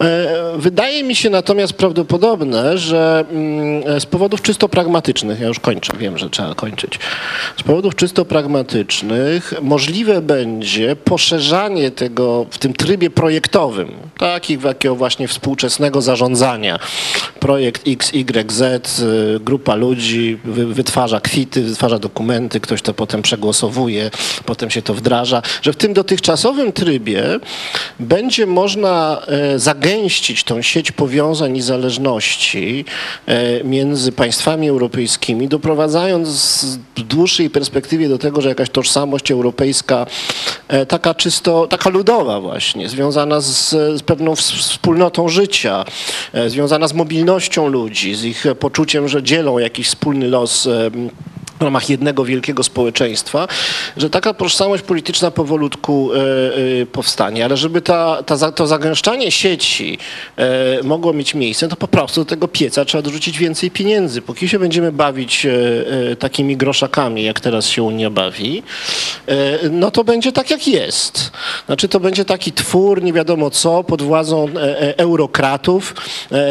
[0.00, 5.92] E, Wydaje mi się natomiast prawdopodobne, że mm, z powodów czysto pragmatycznych, ja już kończę,
[5.98, 6.98] wiem, że trzeba kończyć,
[7.58, 15.28] z powodów czysto pragmatycznych możliwe będzie poszerzanie tego w tym trybie projektowym, takich jakiego właśnie
[15.28, 16.78] współczesnego zarządzania.
[17.40, 18.62] Projekt XYZ,
[19.00, 24.10] y, grupa ludzi wy- wytwarza kwity, wytwarza dokumenty, ktoś to potem przegłosowuje,
[24.46, 27.24] potem się to wdraża, że w tym dotychczasowym trybie
[28.00, 29.58] będzie można e,
[29.90, 32.84] zagęścić tą sieć powiązań i zależności
[33.26, 36.64] e, między państwami europejskimi, doprowadzając
[36.96, 40.06] w dłuższej perspektywie do tego, że jakaś tożsamość europejska,
[40.68, 45.84] e, taka czysto, taka ludowa właśnie, związana z, z pewną ws- wspólnotą życia,
[46.32, 50.68] e, związana z mobilnością ludzi, z ich poczuciem, że dzielą jakiś wspólny los
[51.60, 53.48] w ramach jednego wielkiego społeczeństwa,
[53.96, 56.18] że taka tożsamość polityczna powolutku e,
[56.82, 59.98] e, powstanie, ale żeby ta, ta, to zagęszczanie sieci
[60.36, 64.22] e, mogło mieć miejsce, to po prostu do tego pieca trzeba dorzucić więcej pieniędzy.
[64.22, 65.46] Póki się będziemy bawić
[66.18, 68.62] takimi groszakami, jak teraz się Unia bawi,
[69.70, 71.32] no to będzie tak, jak jest.
[71.66, 74.48] Znaczy to będzie taki twór, nie wiadomo co, pod władzą
[74.96, 75.94] eurokratów,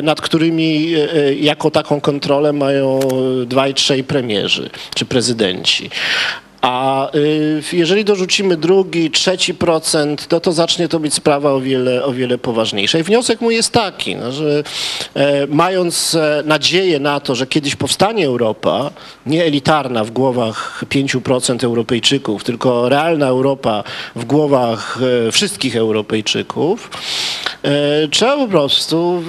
[0.04, 0.93] nad którymi
[1.39, 3.00] jako taką kontrolę mają
[3.45, 4.69] dwaj, trzej premierzy
[5.00, 5.90] czy prezydenci.
[6.62, 12.04] A y, jeżeli dorzucimy drugi, trzeci procent, no to zacznie to być sprawa o wiele,
[12.04, 13.00] o wiele poważniejsza.
[13.00, 14.64] I wniosek mój jest taki, no, że
[15.14, 18.92] e, mając e, nadzieję na to, że kiedyś powstanie Europa,
[19.26, 23.84] nie elitarna w głowach 5% Europejczyków, tylko realna Europa
[24.16, 26.90] w głowach e, wszystkich Europejczyków,
[28.12, 29.24] trzeba po prostu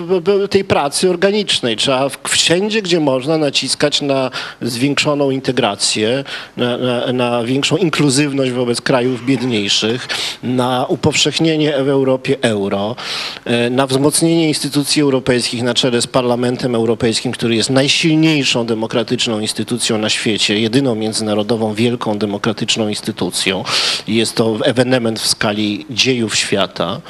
[0.51, 4.31] tej pracy organicznej, trzeba wszędzie, gdzie można naciskać na
[4.63, 6.25] zwiększoną integrację,
[6.57, 10.09] na, na, na większą inkluzywność wobec krajów biedniejszych,
[10.43, 12.97] na upowszechnienie w Europie euro,
[13.45, 19.99] e, na wzmocnienie instytucji europejskich na czele z Parlamentem Europejskim, który jest najsilniejszą demokratyczną instytucją
[19.99, 23.65] na świecie, jedyną międzynarodową wielką demokratyczną instytucją.
[24.09, 27.01] Jest to ewenement w skali dziejów świata.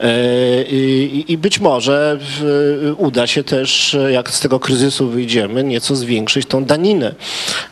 [0.00, 0.62] E,
[1.28, 6.46] I, być może w, uda się też, e, jak z tego kryzysu wyjdziemy, nieco zwiększyć
[6.46, 7.14] tą daninę,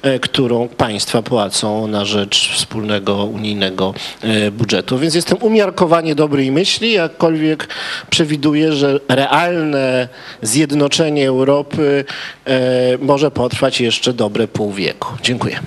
[0.02, 4.98] e, którą państwa płacą na rzecz wspólnego unijnego e, budżetu.
[4.98, 7.68] Więc jestem umiarkowanie dobrej myśli, jakkolwiek
[8.10, 10.08] przewiduję, że realne
[10.42, 12.04] zjednoczenie Europy
[12.44, 15.08] e, może potrwać jeszcze dobre pół wieku.
[15.22, 15.60] Dziękuję.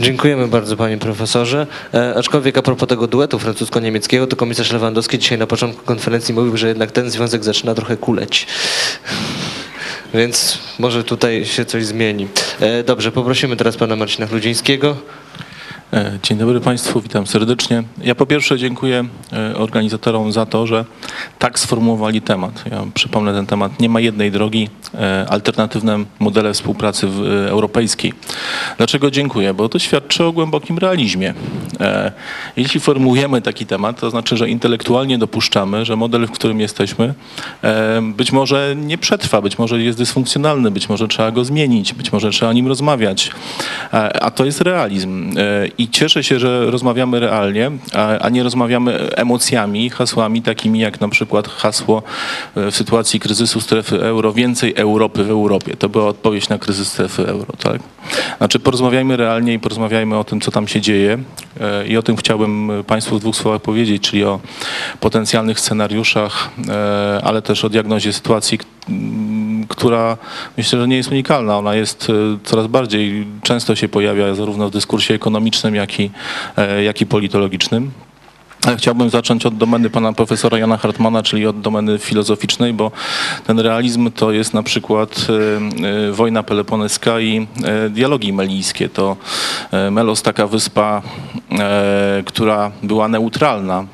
[0.00, 1.66] Dziękujemy bardzo panie profesorze.
[1.94, 6.56] E, aczkolwiek a propos tego duetu francusko-niemieckiego, to komisarz Lewandowski dzisiaj na początku konferencji mówił,
[6.56, 8.46] że jednak ten związek zaczyna trochę kuleć.
[10.14, 12.28] Więc może tutaj się coś zmieni.
[12.60, 14.96] E, dobrze, poprosimy teraz pana Marcina Chludzińskiego.
[15.92, 17.82] E, Dzień dobry Państwu, witam serdecznie.
[18.02, 20.84] Ja po pierwsze dziękuję e, organizatorom za to, że
[21.38, 22.64] tak sformułowali temat.
[22.70, 23.80] Ja przypomnę ten temat.
[23.80, 27.08] Nie ma jednej drogi, e, alternatywne modele współpracy
[27.48, 28.12] europejskiej.
[28.76, 29.54] Dlaczego dziękuję?
[29.54, 31.34] Bo to świadczy o głębokim realizmie.
[32.56, 37.14] Jeśli formułujemy taki temat, to znaczy, że intelektualnie dopuszczamy, że model, w którym jesteśmy,
[38.02, 42.30] być może nie przetrwa, być może jest dysfunkcjonalny, być może trzeba go zmienić, być może
[42.30, 43.30] trzeba o nim rozmawiać.
[44.20, 45.34] A to jest realizm.
[45.84, 51.08] I cieszę się, że rozmawiamy realnie, a, a nie rozmawiamy emocjami, hasłami takimi jak na
[51.08, 52.02] przykład hasło
[52.56, 55.76] e, w sytuacji kryzysu strefy euro więcej Europy w Europie.
[55.76, 57.80] To była odpowiedź na kryzys strefy euro, tak?
[58.38, 61.18] Znaczy porozmawiajmy realnie i porozmawiajmy o tym, co tam się dzieje
[61.60, 64.40] e, i o tym chciałbym Państwu w dwóch słowach powiedzieć, czyli o
[65.00, 68.58] potencjalnych scenariuszach, e, ale też o diagnozie sytuacji,
[69.68, 70.16] która
[70.56, 71.58] myślę, że nie jest unikalna.
[71.58, 72.12] Ona jest e,
[72.44, 76.10] coraz bardziej, często się pojawia zarówno w dyskursie ekonomicznym, jak i,
[76.56, 77.90] e, jak i politologicznym.
[78.76, 82.90] Chciałbym zacząć od domeny pana profesora Jana Hartmana, czyli od domeny filozoficznej, bo
[83.46, 88.88] ten realizm to jest na przykład e, e, wojna peloponeska i e, dialogi melijskie.
[88.88, 89.16] To
[89.90, 91.02] Melos, taka wyspa,
[92.24, 93.84] która była neutralna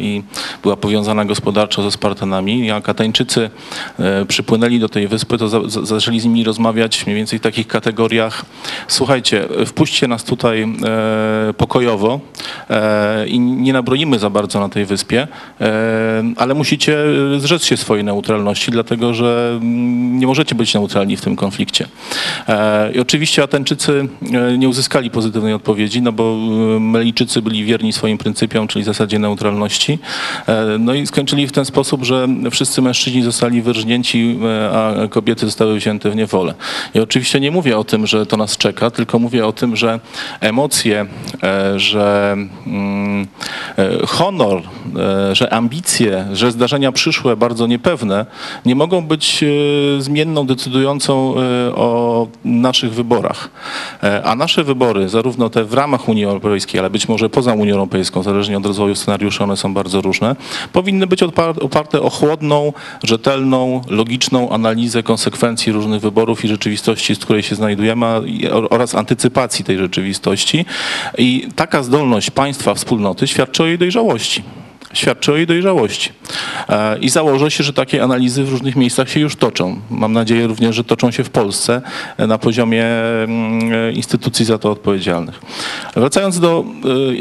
[0.00, 0.22] i
[0.62, 2.66] była powiązana gospodarczo ze Spartanami.
[2.66, 3.50] Jak Ateńczycy
[3.98, 7.42] e, przypłynęli do tej wyspy, to za, za, zaczęli z nimi rozmawiać mniej więcej w
[7.42, 8.44] takich kategoriach.
[8.88, 10.66] Słuchajcie, wpuśćcie nas tutaj
[11.56, 12.20] pokojowo
[13.26, 13.72] i nie
[14.18, 15.28] za bardzo na tej wyspie,
[15.60, 16.98] e, ale musicie
[17.38, 21.88] zrzec się swojej neutralności, dlatego że mm, nie możecie być neutralni w tym konflikcie.
[22.48, 26.36] E, I oczywiście Ateńczycy e, nie uzyskali pozytywnej odpowiedzi, no bo
[26.76, 29.98] e, Melijczycy byli wierni swoim pryncypiom, czyli zasadzie neutralności.
[30.46, 35.46] E, No i skończyli w ten sposób, że wszyscy mężczyźni zostali wyrżnięci, e, a kobiety
[35.46, 36.54] zostały wzięte w niewolę.
[36.94, 40.00] I oczywiście nie mówię o tym, że to nas czeka, tylko mówię o tym, że
[40.40, 41.06] emocje,
[41.42, 43.26] e, że mm,
[43.78, 44.62] e, honor,
[44.96, 48.26] e, że ambicje, że zdarzenia przyszłe, bardzo niepewne,
[48.66, 49.46] nie mogą być e,
[50.02, 53.50] zmienną decydującą e, o naszych wyborach.
[54.24, 58.22] A nasze wybory, zarówno te w ramach Unii Europejskiej, ale być może poza Unią Europejską,
[58.22, 60.36] zależnie od rozwoju scenariuszy, one są bardzo różne,
[60.72, 61.22] powinny być
[61.60, 68.06] oparte o chłodną, rzetelną, logiczną analizę konsekwencji różnych wyborów i rzeczywistości, z której się znajdujemy,
[68.70, 70.64] oraz antycypacji tej rzeczywistości.
[71.18, 74.42] I taka zdolność państwa, wspólnoty świadczy o jej dojrzałości
[74.92, 76.12] świadczy o jej dojrzałości.
[76.68, 79.80] E, I założę się, że takie analizy w różnych miejscach się już toczą.
[79.90, 81.82] Mam nadzieję również, że toczą się w Polsce
[82.16, 85.40] e, na poziomie mm, e, instytucji za to odpowiedzialnych.
[85.96, 86.64] Wracając do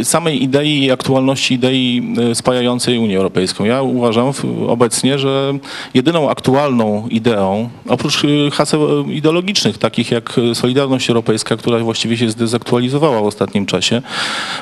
[0.03, 3.65] samej idei i aktualności idei spajającej Unię Europejską.
[3.65, 4.31] Ja uważam
[4.67, 5.53] obecnie, że
[5.93, 8.21] jedyną aktualną ideą, oprócz
[8.53, 14.01] haseł ideologicznych, takich jak Solidarność Europejska, która właściwie się zdezaktualizowała w ostatnim czasie,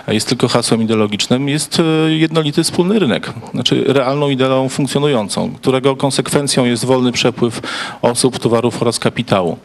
[0.08, 3.34] jest tylko hasłem ideologicznym, jest jednolity wspólny rynek.
[3.54, 7.62] Znaczy realną ideą funkcjonującą, którego konsekwencją jest wolny przepływ
[8.02, 9.58] osób, towarów oraz kapitału.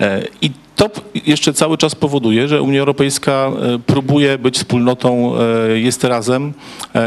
[0.00, 0.90] E, I to
[1.26, 6.52] jeszcze cały czas powoduje, że Unia Europejska e, próbuje być wspólnotą, e, jest razem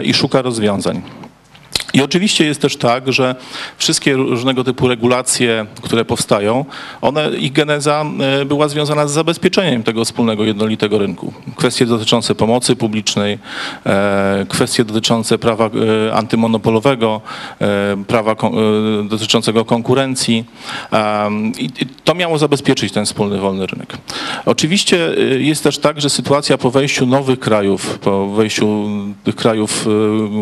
[0.03, 1.01] i szuka rozwiązań.
[1.93, 3.35] I oczywiście jest też tak, że
[3.77, 6.65] wszystkie różnego typu regulacje, które powstają,
[7.01, 8.05] one, ich geneza
[8.41, 11.33] e, była związana z zabezpieczeniem tego wspólnego jednolitego rynku.
[11.55, 13.39] Kwestie dotyczące pomocy publicznej,
[13.85, 15.69] e, kwestie dotyczące prawa
[16.07, 17.21] e, antymonopolowego,
[18.07, 18.35] prawa
[19.09, 20.45] dotyczącego konkurencji.
[21.59, 21.69] I
[22.03, 23.97] to miało zabezpieczyć ten wspólny wolny rynek.
[24.45, 24.97] Oczywiście
[25.37, 28.89] jest też tak, że sytuacja po wejściu nowych krajów, po wejściu
[29.23, 29.87] tych krajów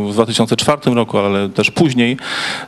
[0.07, 2.17] w 2004 roku, ale też później,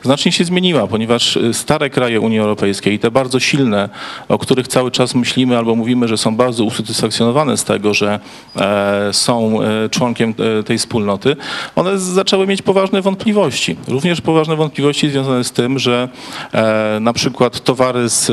[0.02, 3.88] znacznie się zmieniła, ponieważ e, stare kraje Unii Europejskiej, te bardzo silne,
[4.28, 8.20] o których cały czas myślimy albo mówimy, że są bardzo usatysfakcjonowane z tego, że
[8.56, 11.36] e, są e, członkiem e, tej wspólnoty,
[11.76, 13.76] one zaczęły mieć poważne wątpliwości.
[13.88, 16.08] Również poważne wątpliwości związane z tym, że
[17.00, 18.32] na przykład towary z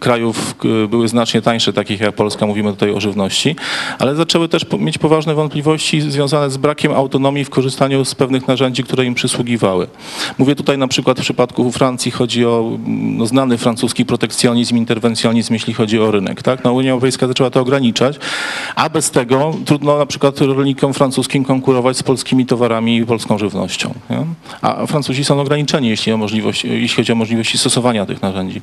[0.00, 0.54] krajów
[0.88, 3.56] były znacznie tańsze, takich jak Polska, mówimy tutaj o żywności,
[3.98, 8.84] ale zaczęły też mieć poważne wątpliwości związane z brakiem autonomii w korzystaniu z pewnych narzędzi,
[8.84, 9.77] które im przysługiwały.
[10.38, 15.74] Mówię tutaj na przykład w przypadku Francji chodzi o no, znany francuski protekcjonizm, interwencjonizm, jeśli
[15.74, 16.42] chodzi o rynek.
[16.42, 16.64] Tak?
[16.64, 18.18] No, Unia Europejska zaczęła to ograniczać,
[18.74, 23.94] a bez tego trudno na przykład rolnikom francuskim konkurować z polskimi towarami i polską żywnością.
[24.10, 24.24] Nie?
[24.62, 28.62] A Francuzi są ograniczeni, jeśli, o możliwość, jeśli chodzi o możliwości stosowania tych narzędzi.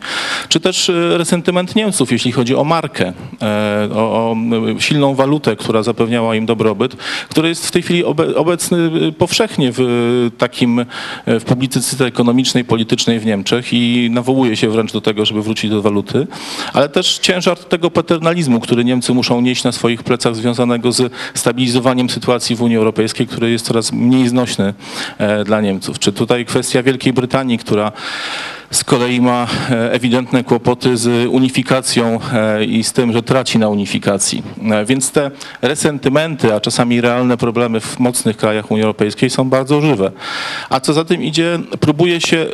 [0.50, 5.56] Czy też e, resentyment Niemców, jeśli chodzi o markę, e, o, o m, silną walutę,
[5.56, 6.96] która zapewniała im dobrobyt,
[7.30, 9.86] który jest w tej chwili obe, obecny e, powszechnie w e,
[10.38, 10.86] takim e,
[11.28, 15.82] w publicystyce ekonomicznej, politycznej w Niemczech i nawołuje się wręcz do tego, żeby wrócić do
[15.82, 16.28] waluty,
[16.74, 22.10] ale też ciężar tego paternalizmu, który Niemcy muszą nieść na swoich plecach związanego z stabilizowaniem
[22.10, 24.74] sytuacji w Unii Europejskiej, który jest coraz mniej znośny
[25.18, 26.00] e, dla Niemców.
[26.00, 27.92] Czy tutaj kwestia Wielkiej Brytanii, która
[28.72, 33.70] z kolei ma e, ewidentne kłopoty z unifikacją e, i z tym, że traci na
[33.70, 34.44] unifikacji.
[34.72, 39.82] E, Więc te resentymenty, a czasami realne problemy w mocnych krajach Unii Europejskiej są bardzo
[39.82, 40.12] żywe.
[40.70, 42.46] A co za tym idzie, próbuje się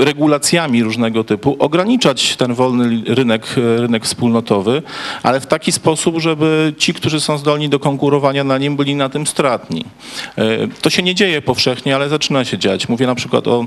[0.00, 4.82] regulacjami różnego typu ograniczać ten wolny rynek, rynek wspólnotowy,
[5.22, 9.08] ale w taki sposób, żeby ci, którzy są zdolni do konkurowania na nim, byli na
[9.08, 9.84] tym stratni.
[10.82, 12.88] To się nie dzieje powszechnie, ale zaczyna się dziać.
[12.88, 13.66] Mówię na przykład o,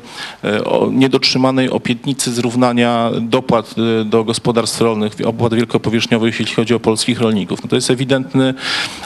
[0.66, 7.20] o niedotrzymanej obietnicy zrównania dopłat e, do gospodarstw rolnych, opłat wielkopowierzchniowych, jeśli chodzi o polskich
[7.20, 7.64] rolników.
[7.64, 8.54] No to jest ewidentny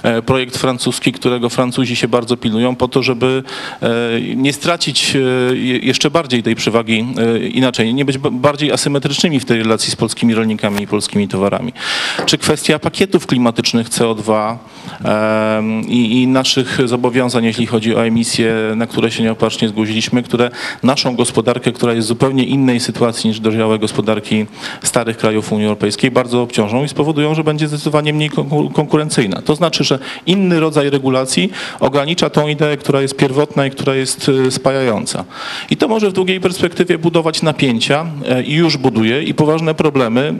[0.04, 3.44] e, projekt francuski, którego Francuzi się bardzo pilnują po to, żeby
[3.82, 3.88] e,
[4.36, 5.20] nie stracić e,
[5.56, 7.06] je- jeszcze bardziej tej przewagi,
[7.54, 11.74] inaczej, nie być ba- bardziej asymetrycznymi w tej relacji z polskimi rolnikami i polskimi towarami.
[12.26, 14.58] Czy kwestia pakietów klimatycznych CO2 em,
[15.88, 20.52] i, i naszych zobowiązań, jeśli chodzi o emisje, na które się nieopatrznie zgłosiliśmy, które
[20.84, 24.46] naszą gospodarkę, która jest w zupełnie innej sytuacji niż dojrzałe gospodarki
[24.84, 29.42] starych krajów Unii Europejskiej, bardzo obciążą i spowodują, że będzie zdecydowanie mniej konku- konkurencyjna.
[29.42, 34.32] To znaczy, że inny rodzaj regulacji ogranicza tą ideę, która jest pierwotna i która jest
[34.48, 35.26] e, spajająca.
[35.70, 40.34] I to może w długiej perspektywie budować napięcia e, i już buduje i poważne problemy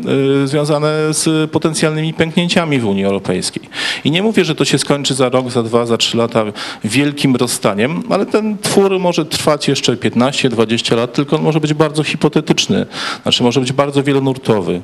[0.44, 3.64] e, związane z potencjalnymi pęknięciami w Unii Europejskiej.
[4.04, 6.44] I nie mówię, że to się skończy za rok, za dwa, za trzy lata
[6.84, 12.04] wielkim rozstaniem, ale ten twór może trwać jeszcze 15-20 lat, tylko on może być bardzo
[12.04, 12.86] hipotetyczny,
[13.24, 14.82] znaczy może być bardzo wielonurtowy.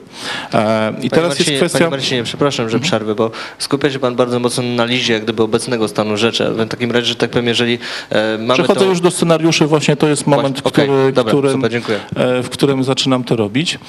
[0.54, 1.78] E, I teraz Marcinie, jest kwestia...
[1.78, 1.92] Mhm.
[1.92, 5.44] Panie Marcinie, przepraszam, że przerwę, bo skupia się pan bardzo mocno na analizie jak gdyby
[5.44, 6.50] obecnego stanu rzeczy.
[6.50, 7.80] W takim razie, że tak powiem, jeżeli
[8.10, 11.72] e, mamy Przechodzę już do scenariuszy, właśnie to jest moment, który, dobra, którym, super,
[12.16, 13.80] e, w którym zaczynam to robić.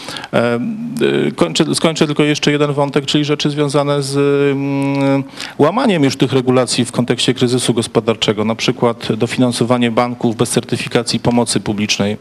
[1.36, 4.16] Kończę, skończę tylko jeszcze jeden wątek, czyli rzeczy związane z
[4.52, 5.24] mm,
[5.58, 11.60] łamaniem już tych regulacji w kontekście kryzysu gospodarczego, na przykład dofinansowanie banków bez certyfikacji pomocy
[11.60, 12.16] publicznej,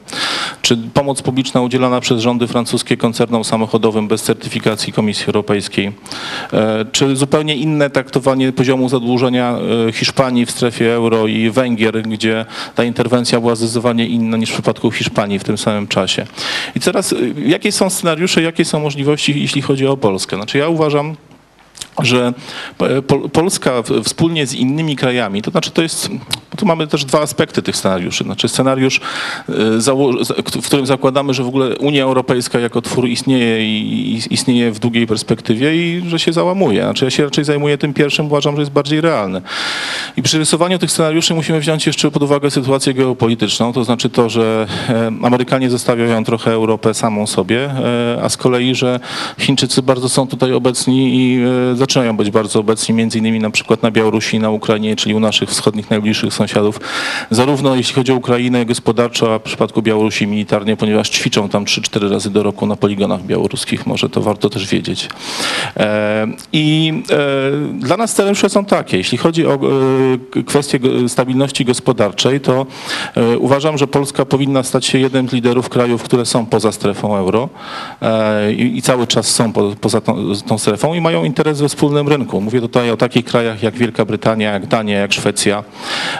[0.61, 5.91] czy pomoc publiczna udzielana przez rządy francuskie koncernom samochodowym bez certyfikacji Komisji Europejskiej,
[6.53, 12.45] e, czy zupełnie inne traktowanie poziomu zadłużenia e, Hiszpanii w strefie euro i Węgier, gdzie
[12.75, 16.25] ta interwencja była zdecydowanie inna niż w przypadku Hiszpanii w tym samym czasie.
[16.75, 20.35] I teraz, e, jakie są scenariusze, jakie są możliwości, jeśli chodzi o Polskę?
[20.35, 21.15] Znaczy ja uważam,
[22.03, 22.33] że
[23.07, 23.71] Pol- Polska
[24.03, 26.09] wspólnie z innymi krajami, to znaczy to jest,
[26.57, 28.23] tu mamy też dwa aspekty tych scenariuszy.
[28.23, 29.01] Znaczy scenariusz,
[29.49, 34.79] e, w którym zakładamy, że w ogóle Unia Europejska jako twór istnieje i istnieje w
[34.79, 36.83] długiej perspektywie i że się załamuje.
[36.83, 39.41] Znaczy ja się raczej zajmuję tym pierwszym, uważam, że jest bardziej realny.
[40.17, 44.29] I przy rysowaniu tych scenariuszy musimy wziąć jeszcze pod uwagę sytuację geopolityczną, to znaczy to,
[44.29, 48.99] że e, Amerykanie zostawiają trochę Europę samą sobie, e, a z kolei, że
[49.39, 51.39] Chińczycy bardzo są tutaj obecni i
[51.71, 55.15] e, zaczynają być bardzo obecni, między innymi na przykład na Białorusi i na Ukrainie, czyli
[55.15, 56.79] u naszych wschodnich, najbliższych sąsiadów,
[57.31, 62.11] zarówno jeśli chodzi o Ukrainę gospodarczo, a w przypadku Białorusi militarnie, ponieważ ćwiczą tam 3-4
[62.11, 65.09] razy do roku na poligonach białoruskich, może to warto też wiedzieć.
[65.77, 72.39] E, I e, dla nas scenariusze są takie, jeśli chodzi o e, kwestię stabilności gospodarczej,
[72.39, 72.65] to
[73.39, 77.49] uważam, że Polska powinna stać się jednym z liderów krajów, które są poza strefą euro
[78.57, 80.01] i, cały czas są po, poza
[80.47, 82.41] tą strefą i mają interes we wspólnym rynku.
[82.41, 85.63] Mówię tutaj o takich krajach jak Wielka Brytania, jak Dania, jak Szwecja,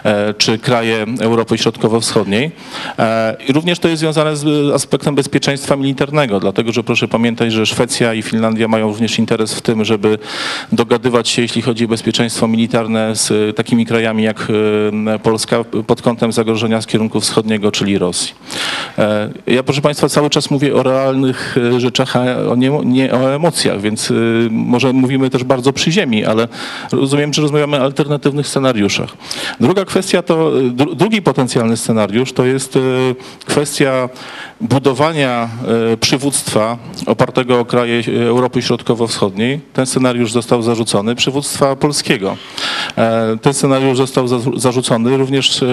[0.04, 2.52] e, czy kraje Europy Środkowo-Wschodniej.
[3.00, 7.66] E, I również to jest związane z aspektem bezpieczeństwa militarnego, dlatego że proszę pamiętać, że
[7.66, 10.18] Szwecja i Finlandia mają również interes w tym, żeby
[10.72, 14.48] dogadywać się, jeśli chodzi o bezpieczeństwo militarne z takimi krajami jak
[15.16, 18.34] e, Polska pod kątem zagrożenia z kierunku wschodniego, czyli Rosji.
[19.48, 22.56] Ja, proszę Państwa, cały czas mówię o realnych rzeczach, a
[22.86, 24.14] nie, o emocjach, więc
[24.50, 26.48] może mówimy też bardzo przy ziemi, ale
[26.92, 29.10] rozumiem, że rozmawiamy o alternatywnych scenariuszach.
[29.60, 32.80] Druga kwestia to, dru, drugi potencjalny scenariusz to jest e,
[33.46, 34.10] kwestia
[34.62, 35.50] budowania
[35.94, 39.60] e, przywództwa opartego o kraje e, Europy Środkowo-Wschodniej.
[39.74, 42.38] Ten scenariusz został zarzucony, przywództwa polskiego.
[43.42, 45.64] Ten scenariusz został za- zarzucony również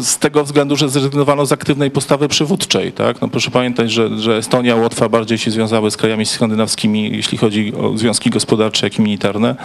[0.00, 2.92] z tego względu, że zrezygnowano z aktywnej postawy przywódczej.
[2.92, 3.20] Tak?
[3.20, 7.72] No proszę pamiętać, że, że Estonia, Łotwa bardziej się związały z krajami skandynawskimi, jeśli chodzi
[7.76, 9.56] o związki gospodarcze, jak i militarne.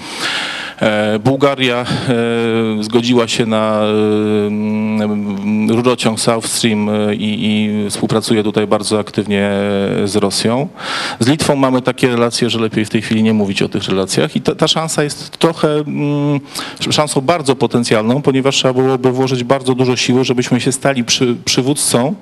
[0.81, 1.85] E, Bułgaria
[2.79, 9.51] e, zgodziła się na e, rurociąg South Stream i, i współpracuje tutaj bardzo aktywnie
[10.05, 10.67] z Rosją.
[11.19, 14.35] Z Litwą mamy takie relacje, że lepiej w tej chwili nie mówić o tych relacjach
[14.35, 16.39] i ta, ta szansa jest trochę mm,
[16.89, 22.15] szansą bardzo potencjalną, ponieważ trzeba byłoby włożyć bardzo dużo siły, żebyśmy się stali przy, przywódcą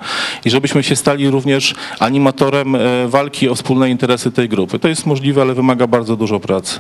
[0.45, 4.80] i żebyśmy się stali również animatorem e, walki o wspólne interesy tej grupy.
[4.80, 6.80] To jest możliwe, ale wymaga bardzo dużo pracy.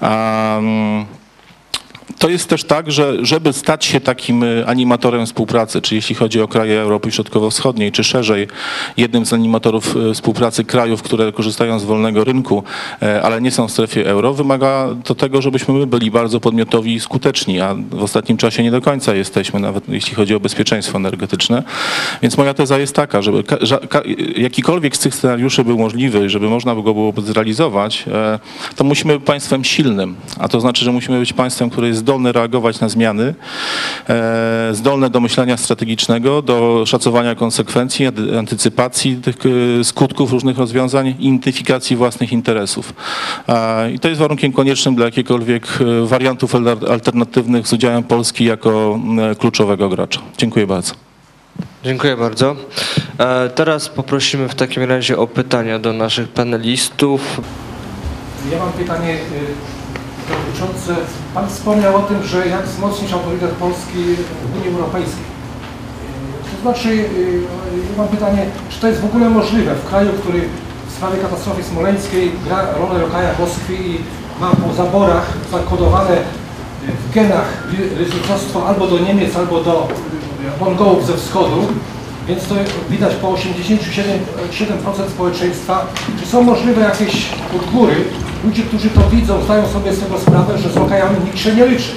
[0.00, 1.06] Mm,
[2.20, 6.40] to jest też tak, że żeby stać się takim e, animatorem współpracy, czy jeśli chodzi
[6.40, 8.48] o kraje Europy Środkowo-Wschodniej, czy szerzej
[8.96, 12.62] jednym z animatorów e, współpracy krajów, które korzystają z wolnego rynku,
[13.02, 16.94] e, ale nie są w strefie euro, wymaga to tego, żebyśmy my byli bardzo podmiotowi
[16.94, 20.98] i skuteczni, a w ostatnim czasie nie do końca jesteśmy, nawet jeśli chodzi o bezpieczeństwo
[20.98, 21.62] energetyczne.
[22.22, 23.44] Więc moja teza jest taka, żeby
[24.36, 28.04] jakikolwiek z tych scenariuszy był możliwy, żeby można go było zrealizować,
[28.76, 32.32] to musimy być państwem silnym, a to znaczy, że musimy być państwem, które jest zdolne
[32.32, 33.34] reagować na zmiany,
[34.08, 38.06] e, zdolne do myślenia strategicznego, do szacowania konsekwencji,
[38.38, 39.36] antycypacji tych
[39.80, 42.94] e, skutków różnych rozwiązań identyfikacji własnych interesów.
[43.94, 45.66] I to jest warunkiem koniecznym dla jakichkolwiek
[46.02, 48.98] e, wariantów al- alternatywnych z udziałem Polski jako
[49.38, 50.20] kluczowego gracza.
[50.38, 50.94] Dziękuję bardzo.
[51.84, 52.56] Dziękuję bardzo.
[53.54, 57.40] Teraz poprosimy w takim razie o pytania do naszych panelistów.
[58.52, 59.79] Ja mam pytanie y,
[60.38, 60.96] dotyczące,
[61.34, 63.98] Pan wspomniał o tym, że jak wzmocnić autorytet Polski
[64.52, 65.24] w Unii Europejskiej.
[65.24, 66.96] Y, To znaczy,
[67.90, 70.40] ja mam pytanie, czy to jest w ogóle możliwe w kraju, który
[70.88, 73.98] w sprawie katastrofy smoleńskiej gra rolę lokaja Moskwy i
[74.40, 76.16] ma po zaborach zakodowane
[77.10, 77.48] w genach
[77.98, 79.88] ryzykostwo albo do Niemiec, albo do
[80.60, 81.66] Mongołów ze wschodu,
[82.30, 82.54] więc to
[82.90, 85.86] widać po 87% społeczeństwa.
[86.20, 87.26] Czy są możliwe jakieś
[87.56, 87.94] od góry
[88.44, 91.66] ludzie, którzy to widzą, zdają sobie z tego sprawę, że z lokajami nikt się nie
[91.66, 91.92] liczy?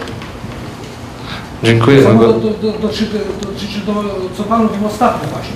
[1.63, 2.01] Dziękuję.
[2.01, 2.89] Do, do, do, do,
[4.37, 5.53] co Pan mówił ostatnio właśnie.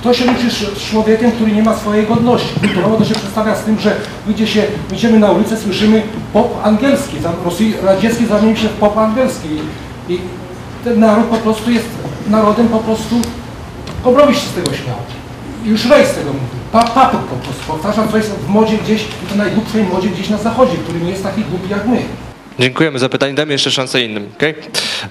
[0.00, 2.60] Kto się liczy z człowiekiem, który nie ma swojej godności?
[2.60, 3.96] Kulturowo to się przedstawia z tym, że
[4.26, 6.02] wyjdzie się, wyjdziemy na ulicę, słyszymy
[6.32, 9.48] pop angielski, Rosji, radziecki zamienił się w pop angielski
[10.08, 10.18] i
[10.84, 11.86] ten naród po prostu jest
[12.30, 13.16] narodem po prostu,
[14.04, 14.96] Kobrowiś się z tego śmiał.
[15.64, 16.48] Już Rej z tego mówił.
[16.72, 20.28] Pa, papuk po prostu powtarza, co jest w modzie gdzieś, i to najgłupszej modzie gdzieś
[20.28, 22.02] na zachodzie, który nie jest taki głupi jak my.
[22.58, 23.34] Dziękujemy za pytanie.
[23.34, 24.28] Damy jeszcze szansę innym.
[24.36, 24.54] Okay?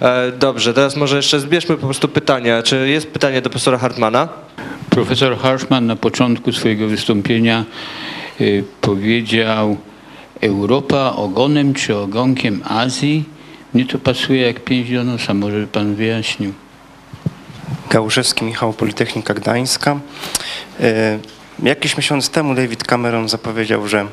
[0.01, 2.63] E, dobrze, teraz może jeszcze zbierzmy po prostu pytania.
[2.63, 4.29] Czy jest pytanie do profesora Hartmana?
[4.89, 7.65] Profesor Harshman na początku swojego wystąpienia
[8.41, 9.77] y, powiedział
[10.41, 13.23] Europa ogonem czy ogonkiem Azji.
[13.73, 16.53] Mnie to pasuje jak pięć do nosa, może by pan wyjaśnił.
[17.93, 19.99] Gałuszewski Michał, Politechnika Gdańska.
[20.79, 21.19] E,
[21.63, 24.07] Jakiś miesiąc temu David Cameron zapowiedział, że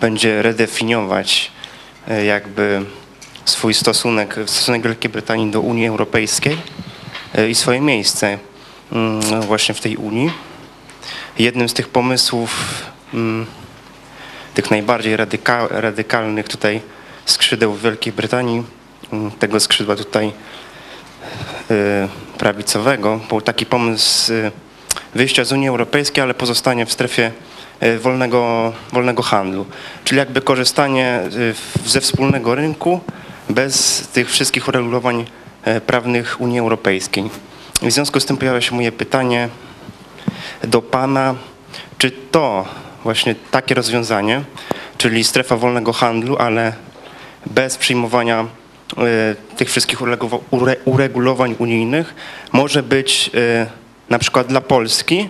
[0.00, 1.52] będzie redefiniować
[2.08, 2.84] e, jakby
[3.44, 6.56] swój stosunek, stosunek Wielkiej Brytanii do Unii Europejskiej
[7.34, 8.38] e, i swoje miejsce
[8.92, 10.30] mm, no właśnie w tej Unii.
[11.38, 12.82] Jednym z tych pomysłów,
[13.14, 13.46] mm,
[14.54, 16.80] tych najbardziej radyka, radykalnych tutaj
[17.26, 18.62] skrzydeł Wielkiej Brytanii,
[19.12, 20.32] mm, tego skrzydła tutaj
[22.38, 24.52] prawicowego, był taki pomysł y,
[25.14, 27.32] wyjścia z Unii Europejskiej, ale pozostanie w strefie
[27.82, 29.66] y, wolnego, wolnego handlu.
[30.04, 31.20] Czyli jakby korzystanie
[31.84, 33.00] y, ze wspólnego rynku
[33.50, 35.26] bez tych wszystkich uregulowań
[35.66, 37.30] y, prawnych Unii Europejskiej.
[37.82, 39.48] W związku z tym pojawia się moje pytanie
[40.64, 41.34] do Pana,
[41.98, 42.68] czy to
[43.04, 44.42] właśnie takie rozwiązanie,
[44.98, 46.72] czyli strefa wolnego handlu, ale
[47.46, 48.46] bez przyjmowania
[49.56, 52.14] tych wszystkich uregu- ure- uregulowań unijnych
[52.52, 53.66] może być e,
[54.10, 55.28] na przykład dla Polski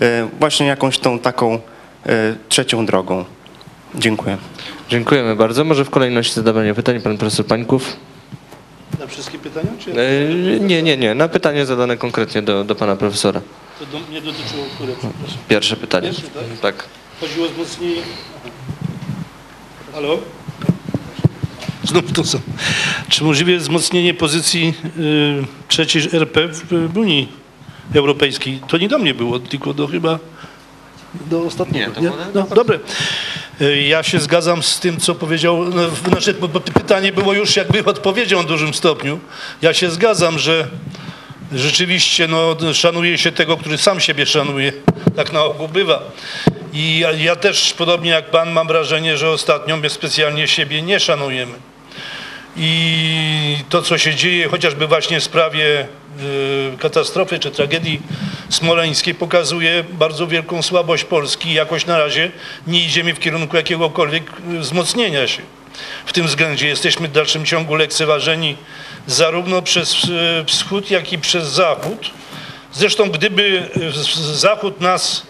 [0.00, 1.60] e, właśnie jakąś tą taką e,
[2.48, 3.24] trzecią drogą.
[3.94, 4.36] Dziękuję.
[4.88, 5.64] Dziękujemy bardzo.
[5.64, 7.96] Może w kolejności zadawania pytań pan profesor Pańków.
[9.00, 9.68] Na wszystkie pytania?
[9.78, 11.14] Czy E, Nie, nie, nie.
[11.14, 13.40] Na pytanie zadane konkretnie do, do pana profesora.
[13.78, 15.38] to do mnie dotyczyło które, przepraszam.
[15.48, 16.08] Pierwsze pytanie.
[16.08, 16.22] Pierwsze,
[16.62, 16.74] tak?
[16.76, 16.84] Tak.
[17.20, 18.02] Chodziło o wzmocnienie...
[19.92, 20.18] Halo?
[21.84, 22.44] Znów to samo.
[23.08, 27.28] Czy możliwe jest wzmocnienie pozycji y, trzeciej RP w, Unii
[27.94, 28.60] Europejskiej?
[28.68, 30.18] To nie do mnie było, tylko do chyba
[31.30, 32.00] do ostatniego.
[32.00, 32.78] Nie, No, dobre.
[33.60, 36.34] Y, Ja się zgadzam z tym, co powiedział, no, znaczy,
[36.74, 39.18] pytanie było już jakby odpowiedzią w dużym stopniu.
[39.62, 40.68] Ja się zgadzam, że
[41.52, 44.72] rzeczywiście no, szanuje się tego, który sam siebie szanuje.
[45.16, 46.02] Tak na ogół bywa.
[46.72, 51.00] I ja, ja też, podobnie jak pan, mam wrażenie, że ostatnio my specjalnie siebie nie
[51.00, 51.52] szanujemy.
[52.56, 55.86] I to, co się dzieje chociażby właśnie w sprawie
[56.74, 58.00] y, katastrofy czy tragedii
[58.48, 62.30] smoleńskiej pokazuje bardzo wielką słabość Polski i jakoś na razie
[62.66, 65.42] nie idziemy w kierunku jakiegokolwiek y, wzmocnienia się.
[66.06, 68.56] W tym względzie jesteśmy w dalszym ciągu lekceważeni
[69.06, 72.10] zarówno przez y, wschód, jak i przez zachód.
[72.72, 73.68] Zresztą gdyby
[74.32, 75.26] Zachód nas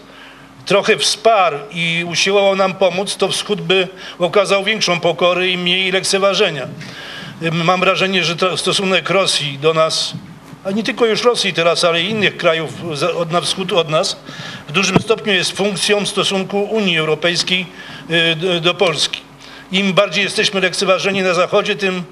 [0.65, 3.87] trochę wsparł i usiłował nam pomóc, to Wschód by
[4.19, 6.67] okazał większą pokorę i mniej lekceważenia.
[7.41, 10.13] Mam wrażenie, że to stosunek Rosji do nas,
[10.63, 12.73] a nie tylko już Rosji teraz, ale i innych krajów
[13.17, 14.17] od na wschód od nas,
[14.67, 17.65] w dużym stopniu jest funkcją stosunku Unii Europejskiej
[18.57, 19.21] y, do Polski.
[19.71, 22.03] Im bardziej jesteśmy lekceważeni na Zachodzie, tym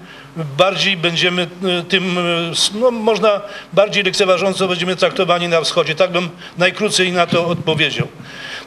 [0.57, 1.41] bardziej będziemy,
[1.79, 2.17] y, tym,
[2.51, 3.41] s- no, można
[3.73, 5.95] bardziej lekceważąco będziemy traktowani na wschodzie.
[5.95, 8.07] Tak bym najkrócej na to odpowiedział.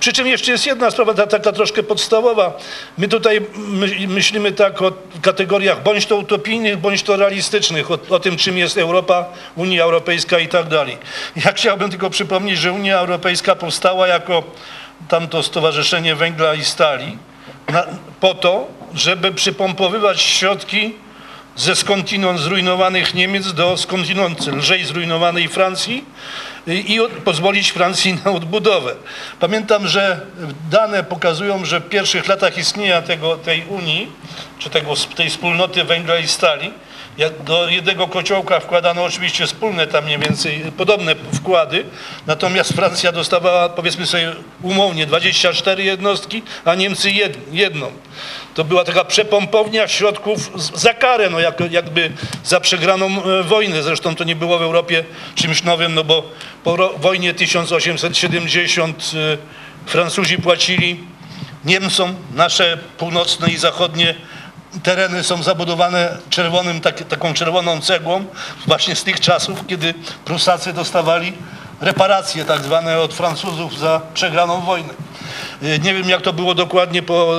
[0.01, 2.59] Przy czym jeszcze jest jedna sprawa, ta- taka troszkę podstawowa.
[2.99, 4.93] My tutaj my, myślimy tak o
[5.23, 9.25] kategoriach bądź to utopijnych, bądź to realistycznych, o, o tym, czym jest Europa,
[9.57, 10.97] Unia Europejska i tak dalej.
[11.45, 14.43] Ja chciałbym tylko przypomnieć, że Unia Europejska powstała jako
[15.09, 17.19] tamto Stowarzyszenie Węgla i Stali
[17.73, 17.85] na,
[18.21, 20.93] po to, żeby przypompowywać środki
[21.57, 26.05] ze skądinąd zrujnowanych Niemiec do skądinąd lżej zrujnowanej Francji
[26.67, 28.95] i, pozwolić Francji na odbudowę.
[29.41, 30.21] Pamiętam, że
[30.71, 34.13] dane pokazują, że w pierwszych latach istnienia tego, tej Unii,
[34.59, 36.73] czy tego, tej wspólnoty węgla i stali,
[37.19, 41.85] jak do jednego kociołka wkładano oczywiście wspólne tam mniej więcej podobne wkłady,
[42.27, 47.93] natomiast Francja dostawała powiedzmy sobie umownie 24 jednostki, a Niemcy jed, jedną.
[48.55, 50.51] To była taka przepompownia środków
[50.81, 52.13] za karę, no jak, jakby
[52.45, 53.83] za przegraną e, wojnę.
[53.83, 55.05] Zresztą to nie było w Europie
[55.35, 56.23] czymś nowym, no bo
[56.65, 59.37] po wojnie 1870 e,
[59.87, 61.01] Francuzi płacili
[61.65, 64.15] Niemcom nasze północne i zachodnie
[64.83, 68.25] tereny są zabudowane czerwonym, tak, taką czerwoną cegłą
[68.67, 71.33] właśnie z tych czasów, kiedy Prusacy dostawali
[71.81, 74.95] reparacje tak zwane od Francuzów za przegraną wojnę.
[75.63, 77.35] Y, Nie wiem jak to było dokładnie po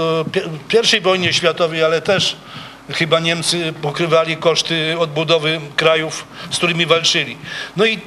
[0.97, 2.37] I wojnie światowej, ale też
[2.89, 7.37] chyba Niemcy pokrywali koszty odbudowy krajów, z którymi walczyli.
[7.75, 7.99] No i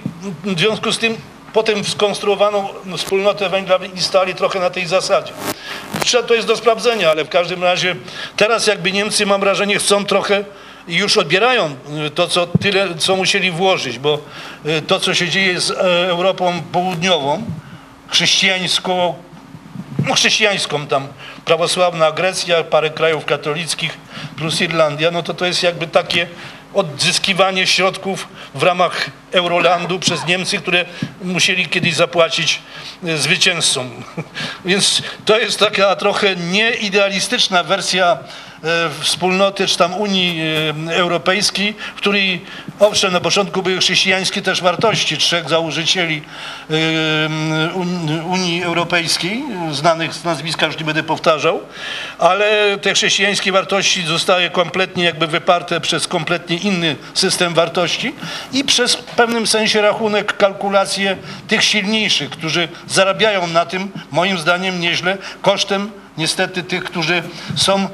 [0.45, 1.17] w związku z tym
[1.53, 5.33] potem skonstruowano wspólnotę węgla i stali trochę na tej zasadzie.
[6.05, 7.97] Trzeba- To jest do sprawdzenia, ale w każdym razie
[8.37, 10.45] teraz jakby Niemcy, mam wrażenie, chcą trochę
[10.89, 11.75] i już odbierają
[12.07, 14.19] y, to, co tyle, co musieli włożyć, bo
[14.67, 15.75] y, to, co się dzieje z e,
[16.09, 17.43] Europą Południową,
[18.09, 19.15] chrześcijańską,
[20.07, 21.09] no chrześcijańską tam,
[21.45, 23.99] prawosławna Grecja, parę krajów katolickich
[24.37, 26.27] plus Irlandia, no to to jest jakby takie
[26.75, 30.85] odzyskiwanie środków w ramach Eurolandu przez Niemcy, które
[31.23, 32.63] musieli kiedyś zapłacić
[33.05, 34.05] e, zwycięzcom.
[34.65, 38.19] Więc to jest taka trochę nieidealistyczna wersja
[39.01, 40.41] wspólnoty, czy tam Unii
[40.91, 42.41] e, Europejskiej, w której
[42.81, 46.23] owszem, na początku były chrześcijańskie też wartości trzech założycieli
[46.71, 46.75] e,
[47.75, 49.43] Un- Unii Europejskiej,
[49.73, 51.61] znanych z nazwiska już nie będę powtarzał,
[52.19, 58.15] ale te chrześcijańskie wartości zostały kompletnie jakby wyparte przez kompletnie inny system wartości
[58.53, 61.17] i przez w pewnym sensie rachunek, kalkulację
[61.49, 67.23] tych silniejszych, którzy zarabiają na tym, moim zdaniem nieźle, kosztem niestety tych, którzy
[67.57, 67.89] są e,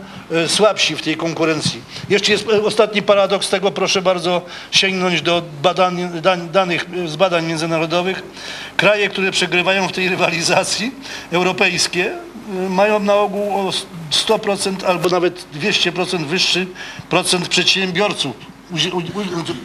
[0.47, 1.83] słabsi w tej konkurencji.
[2.09, 7.17] Jeszcze jest e, ostatni paradoks tego, proszę bardzo sięgnąć do badań, dań, danych e, z
[7.17, 8.23] badań międzynarodowych.
[8.77, 10.95] Kraje, które przegrywają w tej rywalizacji
[11.33, 12.13] europejskie,
[12.71, 13.71] mają na ogół o
[14.11, 16.67] 100% albo nawet 200% wyższy
[17.09, 18.37] procent przedsiębiorców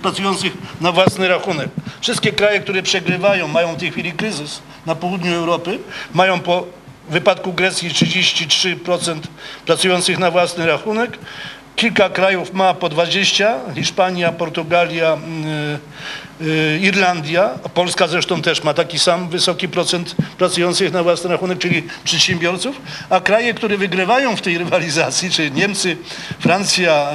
[0.01, 1.70] pracujących na własny rachunek.
[2.01, 5.80] Wszystkie kraje, które przegrywają, mają w tej chwili kryzys na południu Europy,
[6.14, 6.66] mają po
[7.10, 9.20] w wypadku Grecji 33%
[9.66, 11.18] pracujących na własny rachunek.
[11.76, 15.80] Kilka krajów ma po 20, Hiszpania, Portugalia, y,
[16.82, 21.84] Irlandia, a Polska zresztą też ma taki sam wysoki procent pracujących na własny rachunek, czyli
[22.04, 25.98] przedsiębiorców, a kraje, które wygrywają w tej rywalizacji, czyli Niemcy,
[26.39, 27.12] Francja,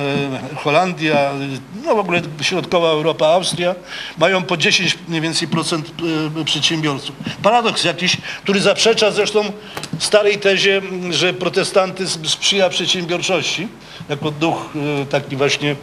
[0.53, 3.75] y, Holandia, y, no w ogóle środkowa Europa, Austria,
[4.19, 5.93] mają po 10 mniej więcej procent
[6.41, 7.17] y, przedsiębiorców.
[7.43, 9.53] Paradoks jakiś, który zaprzecza zresztą
[9.99, 13.69] starej tezie, że protestantyzm sprzyja przedsiębiorczości
[14.09, 14.57] jako duch
[15.03, 15.77] y, taki właśnie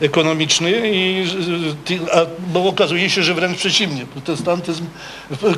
[0.00, 1.24] ekonomiczny, i,
[1.90, 4.06] y, a, bo okazuje się, że wręcz przeciwnie.
[4.06, 4.86] Protestantyzm,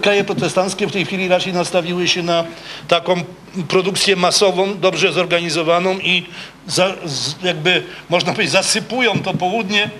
[0.02, 2.44] kraje protestanckie w tej chwili raczej nastawiły się na
[2.88, 3.22] taką
[3.68, 6.26] produkcję masową, dobrze zorganizowaną i
[6.66, 6.94] za,
[7.42, 9.90] jakby można powiedzieć zasypują to południe em,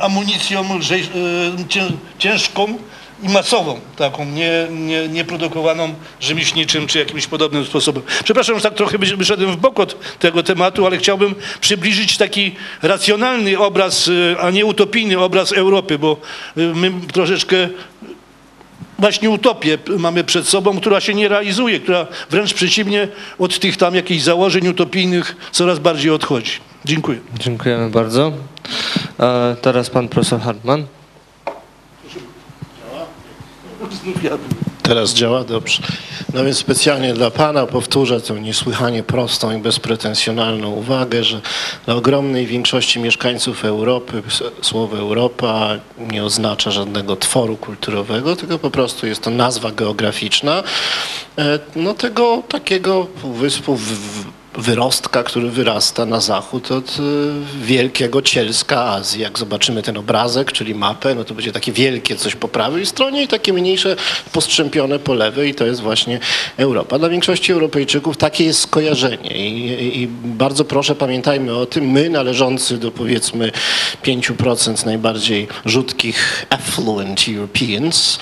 [0.00, 0.78] amunicją e,
[1.68, 2.78] cię- ciężką
[3.22, 8.02] i masową, taką nie, nie, nieprodukowaną rzemieślniczym czy jakimś podobnym sposobem.
[8.24, 12.54] Przepraszam, że tak trochę wysz- wyszedłem w bok od tego tematu, ale chciałbym przybliżyć taki
[12.82, 16.16] racjonalny obraz, e, a nie utopijny obraz Europy, bo
[16.56, 17.68] e, my troszeczkę
[18.98, 23.08] właśnie utopię mamy przed sobą, która się nie realizuje, która wręcz przeciwnie
[23.38, 26.52] od tych tam jakichś założeń utopijnych coraz bardziej odchodzi.
[26.84, 27.18] Dziękuję.
[27.38, 28.32] Dziękujemy bardzo.
[29.62, 30.86] Teraz pan profesor Hartman.
[34.82, 35.82] Teraz działa dobrze.
[36.34, 41.40] No więc specjalnie dla Pana powtórzę tę niesłychanie prostą i bezpretensjonalną uwagę, że
[41.86, 44.22] dla ogromnej większości mieszkańców Europy
[44.62, 50.62] słowo Europa nie oznacza żadnego tworu kulturowego, tylko po prostu jest to nazwa geograficzna
[51.38, 57.02] e, no tego takiego półwyspu w- w- wyrostka, który wyrasta na zachód od y,
[57.60, 59.22] wielkiego cielska Azji.
[59.22, 63.22] Jak zobaczymy ten obrazek, czyli mapę, no to będzie takie wielkie coś po prawej stronie
[63.22, 63.96] i takie mniejsze
[64.32, 66.20] postrzępione po lewej i to jest właśnie
[66.56, 66.98] Europa.
[66.98, 72.78] Dla większości Europejczyków takie jest skojarzenie i, i, bardzo proszę pamiętajmy o tym, my należący
[72.78, 73.52] do powiedzmy
[74.04, 78.18] 5% najbardziej rzutkich affluent Europeans,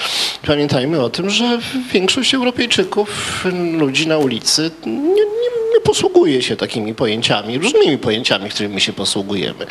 [0.47, 1.59] pamiętajmy o tym, że
[1.93, 3.45] większość Europejczyków,
[3.79, 9.67] ludzi na ulicy nie, nie, nie posługuje się takimi pojęciami, różnymi pojęciami, którymi się posługujemy.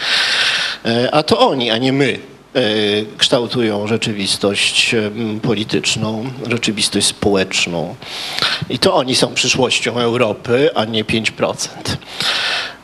[0.85, 2.19] E, A to oni, a nie my
[3.17, 7.95] kształtują rzeczywistość em, polityczną, rzeczywistość społeczną.
[8.69, 11.67] I to oni są przyszłością Europy, a nie 5%.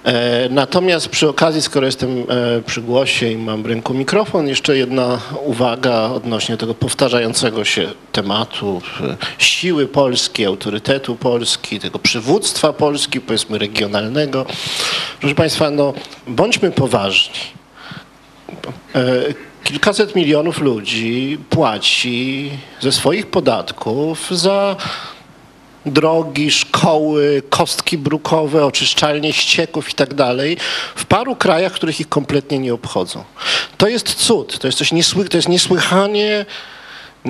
[0.04, 4.78] E, Natomiast przy okazji, skoro jestem e, przy głosie i mam w ręku mikrofon, jeszcze
[4.78, 13.22] jedna uwaga odnośnie tego powtarzającego się tematu e, siły Polski, autorytetu Polski, tego przywództwa Polski,
[13.22, 14.46] powiedzmy regionalnego.
[15.20, 15.94] Proszę Państwa, no
[16.28, 17.40] bądźmy poważni.
[19.64, 22.50] Kilkaset milionów ludzi płaci
[22.80, 24.76] ze swoich podatków za
[25.86, 30.58] drogi, szkoły, kostki brukowe, oczyszczalnie ścieków i tak dalej,
[30.96, 33.24] w paru krajach, których ich kompletnie nie obchodzą.
[33.78, 36.46] To jest cud, to jest coś niesły, to jest niesłychanie,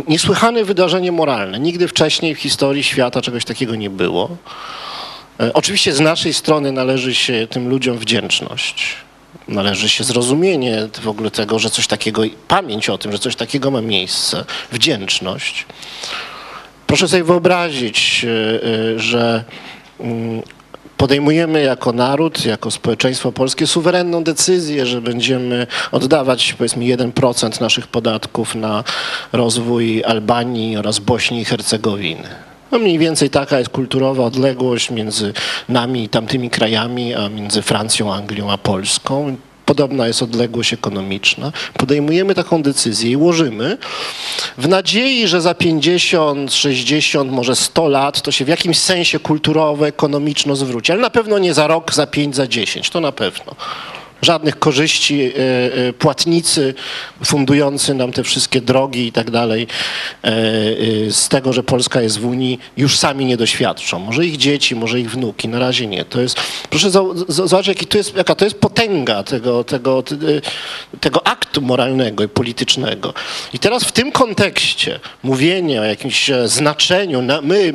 [0.08, 1.60] niesłychane wydarzenie moralne.
[1.60, 4.30] Nigdy wcześniej w historii świata czegoś takiego nie było.
[5.40, 8.86] E, Oczywiście z naszej strony należy się tym ludziom wdzięczność.
[9.52, 13.72] Należy się zrozumienie w ogóle tego, że coś takiego, pamięć o tym, że coś takiego
[13.72, 15.66] ma miejsce, wdzięczność.
[16.88, 18.30] Proszę sobie wyobrazić, e,
[18.95, 19.43] e, że
[19.99, 20.41] mm,
[20.97, 28.56] podejmujemy jako naród, jako społeczeństwo polskie suwerenną decyzję, że będziemy oddawać powiedzmy 1% naszych podatków
[28.56, 28.84] na
[29.32, 32.51] rozwój Albanii oraz Bośni i Hercegowiny.
[32.72, 35.34] No mniej więcej taka jest kulturowa odległość między
[35.69, 39.36] nami i tamtymi krajami, a między Francją, Anglią a Polską.
[39.65, 41.51] Podobna jest odległość ekonomiczna.
[41.74, 43.78] Podejmujemy taką decyzję i łożymy
[44.57, 49.88] w nadziei, że za 50, 60, może 100 lat to się w jakimś sensie kulturowo,
[49.88, 53.55] ekonomiczno zwróci, ale na pewno nie za rok, za 5, za 10, to na pewno.
[54.22, 55.30] Żadnych korzyści e,
[55.88, 56.74] e, płatnicy
[57.26, 59.67] fundujący nam te wszystkie drogi i tak dalej
[60.24, 60.32] e,
[61.11, 63.99] z tego, że Polska jest w Unii, już sami nie doświadczą.
[63.99, 66.05] Może ich dzieci, może ich wnuki, na razie nie.
[66.05, 66.38] To jest,
[66.69, 66.89] proszę
[67.28, 70.03] zobaczyć, jaki to jest, jaka to jest potęga tego, tego,
[70.99, 73.13] tego aktu moralnego i politycznego.
[73.53, 77.74] I teraz w tym kontekście mówienie o jakimś znaczeniu, na, my,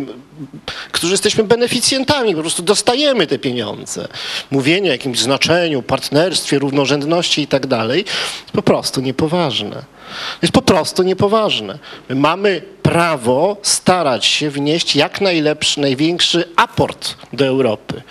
[0.92, 4.08] którzy jesteśmy beneficjentami, po prostu dostajemy te pieniądze.
[4.50, 9.82] Mówienie o jakimś znaczeniu, partnerstwie, równorzędności i tak dalej, jest po prostu niepoważne.
[10.42, 11.78] Jest po prostu niepoważne.
[12.08, 18.02] My mamy prawo starać się wnieść jak najlepszy, największy aport do Europy.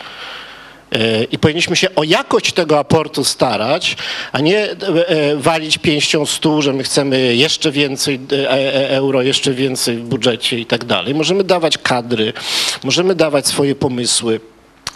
[0.95, 3.97] E, I powinniśmy się o jakość tego aportu starać,
[4.31, 4.75] a nie e,
[5.07, 8.19] e, walić pięścią stół, że my chcemy jeszcze więcej
[8.89, 11.15] euro, jeszcze więcej w budżecie i tak dalej.
[11.15, 12.33] Możemy dawać kadry,
[12.83, 14.39] możemy dawać swoje pomysły.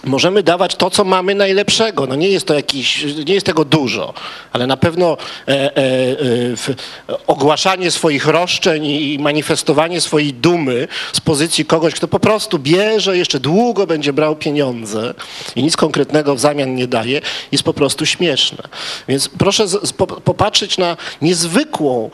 [0.04, 2.08] Możemy dawać to, co mamy najlepszego.
[2.08, 4.14] No nie jest to jakiś, nie jest tego dużo,
[4.54, 11.66] ale na pewno e, e, e, ogłaszanie swoich roszczeń i manifestowanie swojej dumy z pozycji
[11.66, 15.14] kogoś, kto po prostu bierze, jeszcze długo będzie brał pieniądze
[15.56, 17.22] i nic konkretnego w zamian nie daje,
[17.52, 18.64] jest po prostu śmieszne.
[19.08, 22.10] Więc proszę z, z, po, popatrzeć na niezwykłą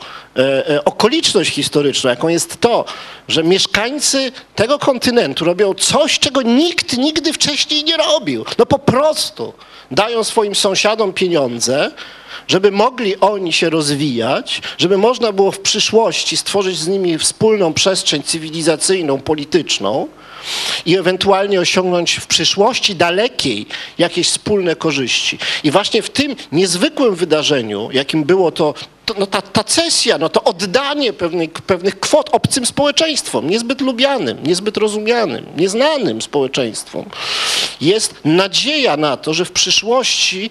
[0.84, 2.84] okoliczność historyczną, jaką jest to,
[3.28, 8.44] że mieszkańcy tego kontynentu robią coś, czego nikt nigdy wcześniej nie robił.
[8.58, 9.52] No po prostu
[9.90, 11.90] dają swoim sąsiadom pieniądze,
[12.48, 18.22] żeby mogli oni się rozwijać, żeby można było w przyszłości stworzyć z nimi wspólną przestrzeń
[18.22, 20.08] cywilizacyjną, polityczną
[20.86, 23.66] i ewentualnie osiągnąć w przyszłości dalekiej
[23.98, 25.38] jakieś wspólne korzyści.
[25.64, 28.74] I właśnie w tym niezwykłym wydarzeniu, jakim było to,
[29.06, 34.38] to no ta, ta cesja, no to oddanie pewnych, pewnych kwot obcym społeczeństwom, niezbyt lubianym,
[34.42, 37.04] niezbyt rozumianym, nieznanym społeczeństwom,
[37.80, 40.50] jest nadzieja na to, że w przyszłości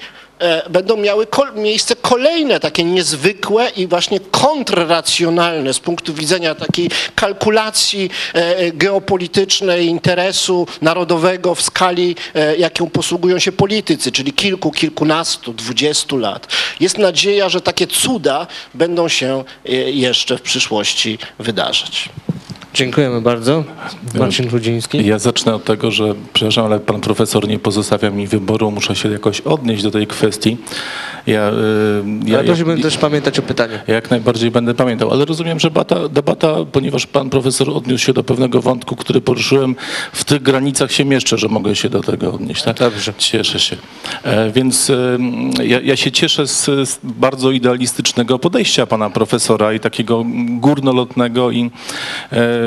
[0.69, 8.71] będą miały miejsce kolejne takie niezwykłe i właśnie kontrracjonalne z punktu widzenia takiej kalkulacji e,
[8.71, 16.47] geopolitycznej interesu narodowego w skali, e, jaką posługują się politycy, czyli kilku, kilkunastu, dwudziestu lat.
[16.79, 22.09] Jest nadzieja, że takie cuda będą się e, jeszcze w przyszłości wydarzać.
[22.75, 23.63] Dziękujemy bardzo.
[24.15, 25.05] Marcin Rudziński.
[25.05, 29.11] Ja zacznę od tego, że, przepraszam, ale pan profesor nie pozostawia mi wyboru, muszę się
[29.11, 30.57] jakoś odnieść do tej kwestii.
[31.27, 31.53] Ja, y,
[32.25, 33.73] ja, Ale prosiłbym też pamiętać o pytaniu.
[33.87, 38.13] Ja jak najbardziej będę pamiętał, ale rozumiem, że debata, debata, ponieważ pan profesor odniósł się
[38.13, 39.75] do pewnego wątku, który poruszyłem,
[40.11, 42.63] w tych granicach się mieszczę, że mogę się do tego odnieść.
[42.63, 42.79] Tak?
[42.79, 43.13] Dobrze.
[43.17, 43.75] Cieszę się.
[44.23, 45.17] E, więc e,
[45.63, 51.71] ja, ja się cieszę z, z bardzo idealistycznego podejścia pana profesora i takiego górnolotnego i,
[52.31, 52.64] e,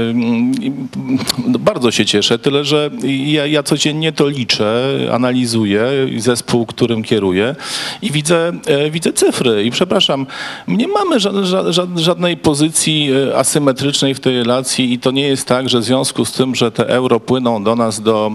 [1.59, 2.91] bardzo się cieszę, tyle że
[3.27, 7.55] ja, ja codziennie to liczę, analizuję zespół, którym kieruję
[8.03, 9.65] i widzę, e, widzę cyfry.
[9.65, 10.27] I przepraszam,
[10.69, 15.29] nie mamy ża- ża- ża- żadnej pozycji e, asymetrycznej w tej relacji i to nie
[15.29, 18.33] jest tak, że w związku z tym, że te euro płyną do nas do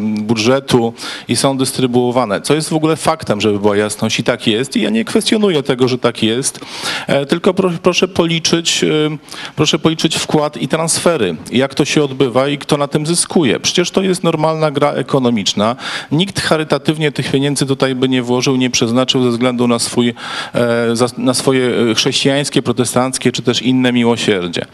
[0.00, 0.92] budżetu
[1.28, 4.76] i są dystrybuowane, co jest w ogóle faktem, żeby była jasność i tak jest.
[4.76, 6.60] I ja nie kwestionuję tego, że tak jest,
[7.06, 8.84] e, tylko pro, proszę policzyć,
[9.56, 13.60] proszę policzyć wkład i transfery, jak to się odbywa i kto na tym zyskuje.
[13.60, 15.76] Przecież to jest normalna gra ekonomiczna.
[16.12, 20.14] Nikt charytatywnie tych pieniędzy tutaj by nie włożył, nie przeznaczył ze względu na, swój,
[20.54, 24.64] e, na swoje e, chrześcijańskie, protestanckie czy też inne miłosierdzie.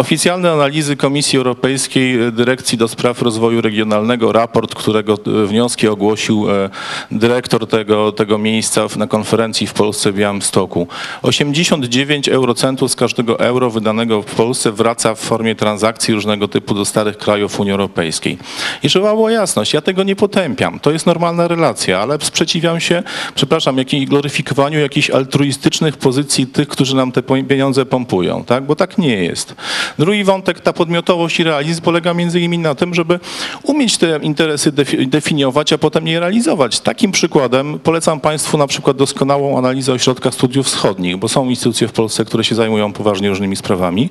[0.00, 6.50] Oficjalne analizy Komisji Europejskiej e, Dyrekcji do Spraw Rozwoju Regionalnego, raport, którego e, wnioski ogłosił
[6.50, 6.70] e,
[7.10, 10.86] dyrektor tego, tego miejsca na konferencji w Polsce w Białymstoku.
[11.22, 16.84] 89 eurocentów z każdego euro wydanego w Polsce wraca w formie transakcji różnego typu do
[16.84, 18.38] starych krajów Unii Europejskiej.
[18.82, 20.80] I żeby była jasność, ja tego nie potępiam.
[20.80, 23.02] To jest normalna relacja, ale sprzeciwiam się,
[23.34, 28.64] przepraszam, jakiej gloryfikowaniu jakichś altruistycznych pozycji tych, którzy nam te pieniądze pompują, tak?
[28.64, 29.54] Bo tak nie jest.
[29.98, 33.20] Drugi wątek, ta podmiotowość i realizm polega między innymi na tym, żeby
[33.62, 36.80] umieć te interesy defi- definiować, a potem je realizować.
[36.80, 41.92] Takim przykładem polecam Państwu na przykład doskonałą analizę Ośrodka Studiów Wschodnich, bo są instytucje w
[41.92, 44.10] Polsce, które się zajmują poważnie różnymi sprawami.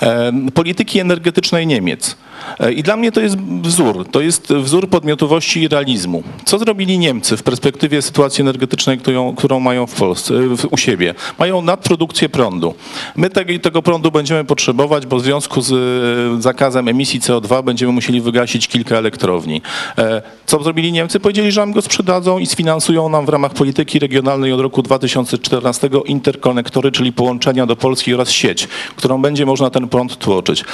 [0.00, 2.16] Em, Polityki energetycznej Niemiec.
[2.60, 4.06] E, I dla mnie to jest wzór.
[4.10, 6.22] To jest wzór podmiotowości i realizmu.
[6.44, 11.14] Co zrobili Niemcy w perspektywie sytuacji energetycznej, którą, którą mają w Polsce, w, u siebie?
[11.38, 12.74] Mają nadprodukcję prądu.
[13.16, 17.92] My tego, tego prądu będziemy potrzebować, bo w związku z e, zakazem emisji CO2 będziemy
[17.92, 19.62] musieli wygasić kilka elektrowni.
[19.98, 21.20] E, Co zrobili Niemcy?
[21.20, 25.90] Powiedzieli, że nam go sprzedadzą i sfinansują nam w ramach polityki regionalnej od roku 2014
[26.04, 30.64] interkonektory, czyli połączenia do Polski oraz sieć, którą będzie można ten prąd tłoczyć.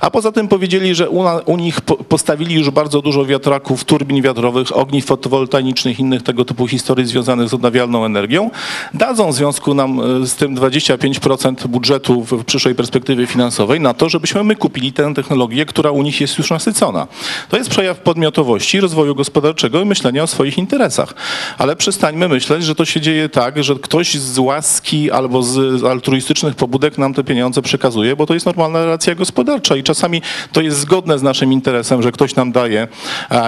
[0.00, 3.84] A poza tym powiedzieli, że u, na, u nich po, postawili już bardzo dużo wiatraków,
[3.84, 8.50] turbin wiatrowych, ogniw fotowoltaicznych, innych tego typu historii związanych z odnawialną energią.
[8.94, 14.08] Dadzą w związku nam e, z tym 25% budżetu w przyszłej perspektywie finansowej na to,
[14.08, 17.06] żebyśmy my kupili tę technologię, która u nich jest już nasycona.
[17.48, 21.14] To jest przejaw podmiotowości, rozwoju gospodarczego i myślenia o swoich interesach.
[21.58, 26.54] Ale przestańmy myśleć, że to się dzieje tak, że ktoś z łaski albo z altruistycznych
[26.54, 30.78] pobudek nam te pieniądze przekazuje, bo to jest normalna relacja gospodarcza i czasami to jest
[30.78, 32.88] zgodne z naszym interesem, że ktoś nam daje,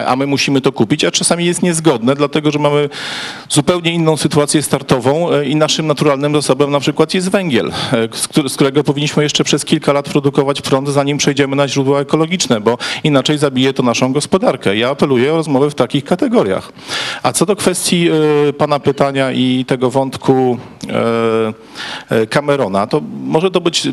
[0.06, 2.88] a my musimy to kupić, a czasami jest niezgodne, dlatego że mamy
[3.48, 8.28] zupełnie inną sytuację startową e, i naszym naturalnym zasobem na przykład jest węgiel, e, z,
[8.28, 12.60] któ- z którego powinniśmy jeszcze przez kilka lat produkować prąd, zanim przejdziemy na źródła ekologiczne,
[12.60, 14.76] bo inaczej zabije to naszą gospodarkę.
[14.76, 16.72] Ja apeluję o rozmowę w takich kategoriach.
[17.22, 18.08] A co do kwestii
[18.48, 20.58] e, pana pytania i tego wątku
[22.30, 23.88] Camerona, to może to być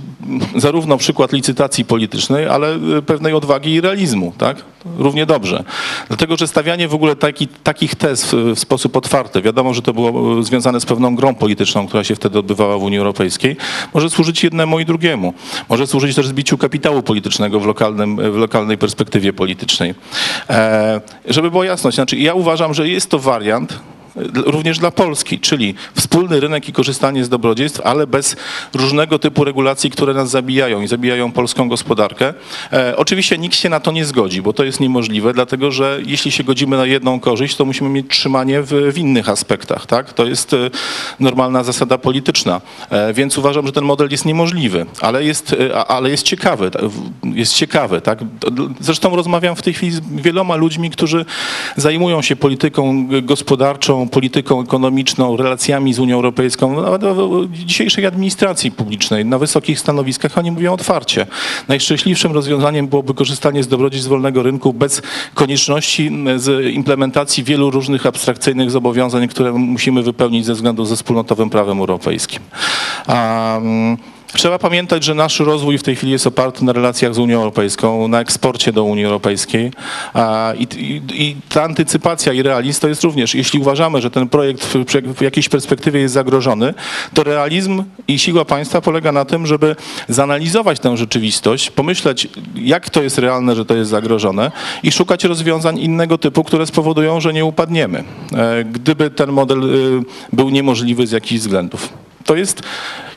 [0.56, 4.58] zarówno przykład licytacji politycznej, ale pewnej odwagi i realizmu, tak?
[4.98, 5.64] Równie dobrze.
[6.08, 9.94] Dlatego, że stawianie w ogóle taki, takich tez w, w sposób otwarty, wiadomo, że to
[9.94, 13.58] było e, związane z pewną grą polityczną, która się wtedy odbywała w Unii Europejskiej,
[13.94, 15.34] może służyć jednemu i drugiemu.
[15.70, 19.94] Może służyć też zbiciu kapitału politycznego w, lokalnym, w lokalnej perspektywie politycznej.
[20.50, 23.80] E, żeby była jasność, znaczy ja uważam, że jest to wariant,
[24.36, 28.36] również dla Polski, czyli wspólny rynek i korzystanie z dobrodziejstw, ale bez
[28.74, 32.34] różnego typu regulacji, które nas zabijają i zabijają polską gospodarkę.
[32.74, 36.32] E, oczywiście nikt się na to nie zgodzi, bo to jest niemożliwe, dlatego że jeśli
[36.32, 39.86] się godzimy na jedną korzyść, to musimy mieć trzymanie w, w innych aspektach.
[39.86, 40.14] Tak?
[40.14, 40.58] To jest e,
[41.20, 45.56] normalna zasada polityczna, e, więc uważam, że ten model jest niemożliwy, ale jest,
[45.88, 46.72] ale jest ciekawy.
[47.24, 48.20] Jest ciekawy tak?
[48.80, 51.26] Zresztą rozmawiam w tej chwili z wieloma ludźmi, którzy
[51.76, 53.22] zajmują się polityką g-
[54.10, 57.02] polityką ekonomiczną, relacjami z Unią Europejską, nawet
[57.48, 61.26] w dzisiejszej administracji publicznej, na wysokich stanowiskach, oni mówią otwarcie.
[61.68, 65.02] Najszczęśliwszym rozwiązaniem byłoby korzystanie z dobrodziejstw wolnego rynku bez
[65.34, 71.80] konieczności z implementacji wielu różnych abstrakcyjnych zobowiązań, które musimy wypełnić ze względu ze wspólnotowym prawem
[71.80, 72.40] europejskim.
[73.08, 73.98] Mm,
[74.36, 78.08] Trzeba pamiętać, że nasz rozwój w tej chwili jest oparty na relacjach z Unią Europejską,
[78.08, 79.72] na eksporcie do Unii Europejskiej
[80.58, 84.66] i, i, i ta antycypacja i realizm to jest również, jeśli uważamy, że ten projekt
[84.66, 84.86] w,
[85.18, 86.74] w jakiejś perspektywie jest zagrożony,
[87.14, 89.76] to realizm i siła państwa polega na tym, żeby
[90.10, 94.52] zanalizować tę rzeczywistość, pomyśleć, jak to jest realne, że to jest zagrożone
[94.84, 98.04] i szukać rozwiązań innego typu, które spowodują, że nie upadniemy,
[98.34, 100.04] e, gdyby ten model y,
[100.34, 102.03] był niemożliwy z jakichś względów.
[102.24, 102.62] To jest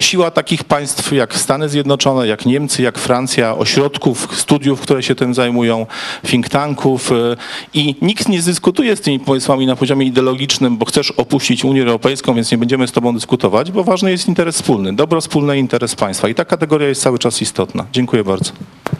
[0.01, 5.35] siła takich państw jak Stany Zjednoczone, jak Niemcy, jak Francja, ośrodków, studiów, które się tym
[5.35, 5.87] zajmują,
[6.27, 7.37] think tanków y,
[7.75, 12.35] i nikt nie dyskutuje z tymi pomysłami na poziomie ideologicznym, bo chcesz opuścić Unię Europejską,
[12.35, 15.95] więc nie będziemy z tobą dyskutować, bo ważny jest interes wspólny, dobro wspólne i interes
[15.95, 17.87] państwa i ta kategoria jest cały czas istotna.
[17.93, 18.53] Dziękuję bardzo.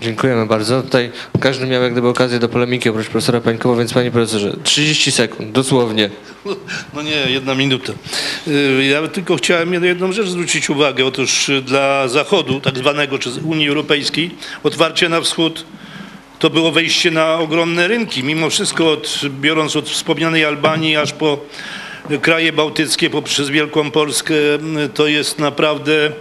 [0.03, 0.83] Dziękujemy bardzo.
[0.83, 5.13] Tutaj każdy miał jak gdyby okazję do polemiki oprócz profesora Pańkowa, więc panie profesorze, 30
[5.13, 6.11] sekund, dosłownie.
[6.95, 7.93] No nie, jedna minuta.
[8.49, 11.07] Y, Ja tylko chciałem jedną rzecz zwrócić uwagę.
[11.07, 14.31] Otóż y, dla Zachodu, tak zwanego, czy Unii Europejskiej,
[14.63, 15.65] otwarcie na wschód
[16.39, 18.25] to było wejście na ogromne rynki.
[18.25, 21.39] Mimo wszystko, od, biorąc od wspomnianej Albanii aż po
[22.21, 26.13] kraje bałtyckie, poprzez Wielką Polskę, y, to jest naprawdę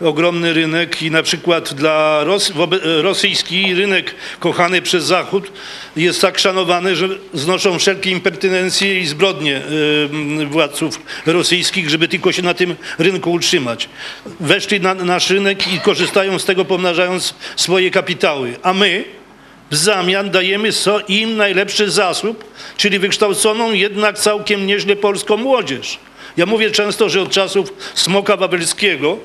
[0.00, 5.52] ogromny rynek i na przykład dla Ros wobe- rosyjski rynek kochany przez Zachód
[5.96, 9.62] jest tak szanowany, że znoszą wszelkie impertynencje i zbrodnie
[10.42, 13.88] y, władców rosyjskich, żeby tylko się na tym rynku utrzymać.
[14.40, 18.56] Weszli na nasz rynek i korzystają z tego, pomnażając swoje kapitały.
[18.62, 19.04] A my
[19.70, 20.68] w zamian dajemy
[21.08, 22.44] im najlepszy zasób,
[22.76, 25.98] czyli wykształconą jednak całkiem nieźle polską młodzież.
[26.36, 29.18] Ja mówię często, że od czasów Smoka Wawelskiego,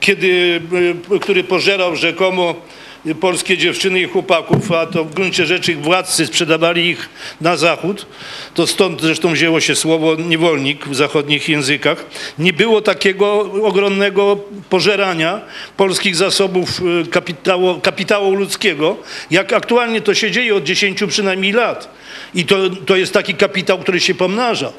[0.00, 0.60] kiedy,
[1.12, 2.54] y, który pożerał rzekomo
[3.14, 7.08] polskie dziewczyny i chłopaków, a to w gruncie rzeczy ich władcy sprzedawali ich
[7.40, 8.06] na zachód,
[8.54, 12.04] to stąd zresztą wzięło się słowo niewolnik w zachodnich językach.
[12.38, 14.36] Nie było takiego ogromnego
[14.70, 15.40] pożerania
[15.76, 18.96] polskich zasobów y, kapitału, kapitału ludzkiego,
[19.30, 21.88] jak aktualnie to się dzieje od 10 przynajmniej lat.
[22.34, 24.72] I to, to jest taki kapitał, który się pomnaża.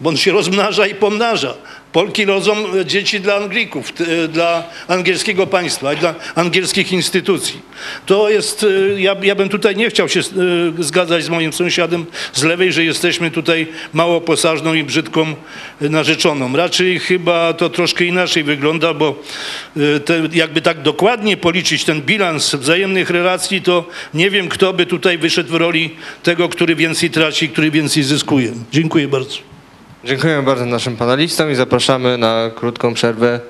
[0.00, 1.54] Bo on się rozmnaża i pomnaża.
[1.92, 7.60] Polki rodzą e, dzieci dla Anglików, e, dla angielskiego państwa i dla angielskich instytucji.
[8.06, 10.20] To jest, e, ja, ja bym tutaj nie chciał się
[10.78, 15.34] zgadzać z moim sąsiadem z lewej, że jesteśmy tutaj mało posażną i brzydką
[15.80, 16.56] narzeczoną.
[16.56, 19.22] Raczej chyba to troszkę inaczej wygląda, bo
[20.04, 23.84] te, jakby tak dokładnie policzyć ten bilans wzajemnych relacji, to
[24.14, 25.90] nie wiem, kto by tutaj wyszedł w roli
[26.22, 28.52] tego, który więcej traci, który więcej zyskuje.
[28.72, 29.57] Dziękuję bardzo.
[30.08, 33.40] Dziękujemy bardzo naszym panelistom i zapraszamy na krótką przerwę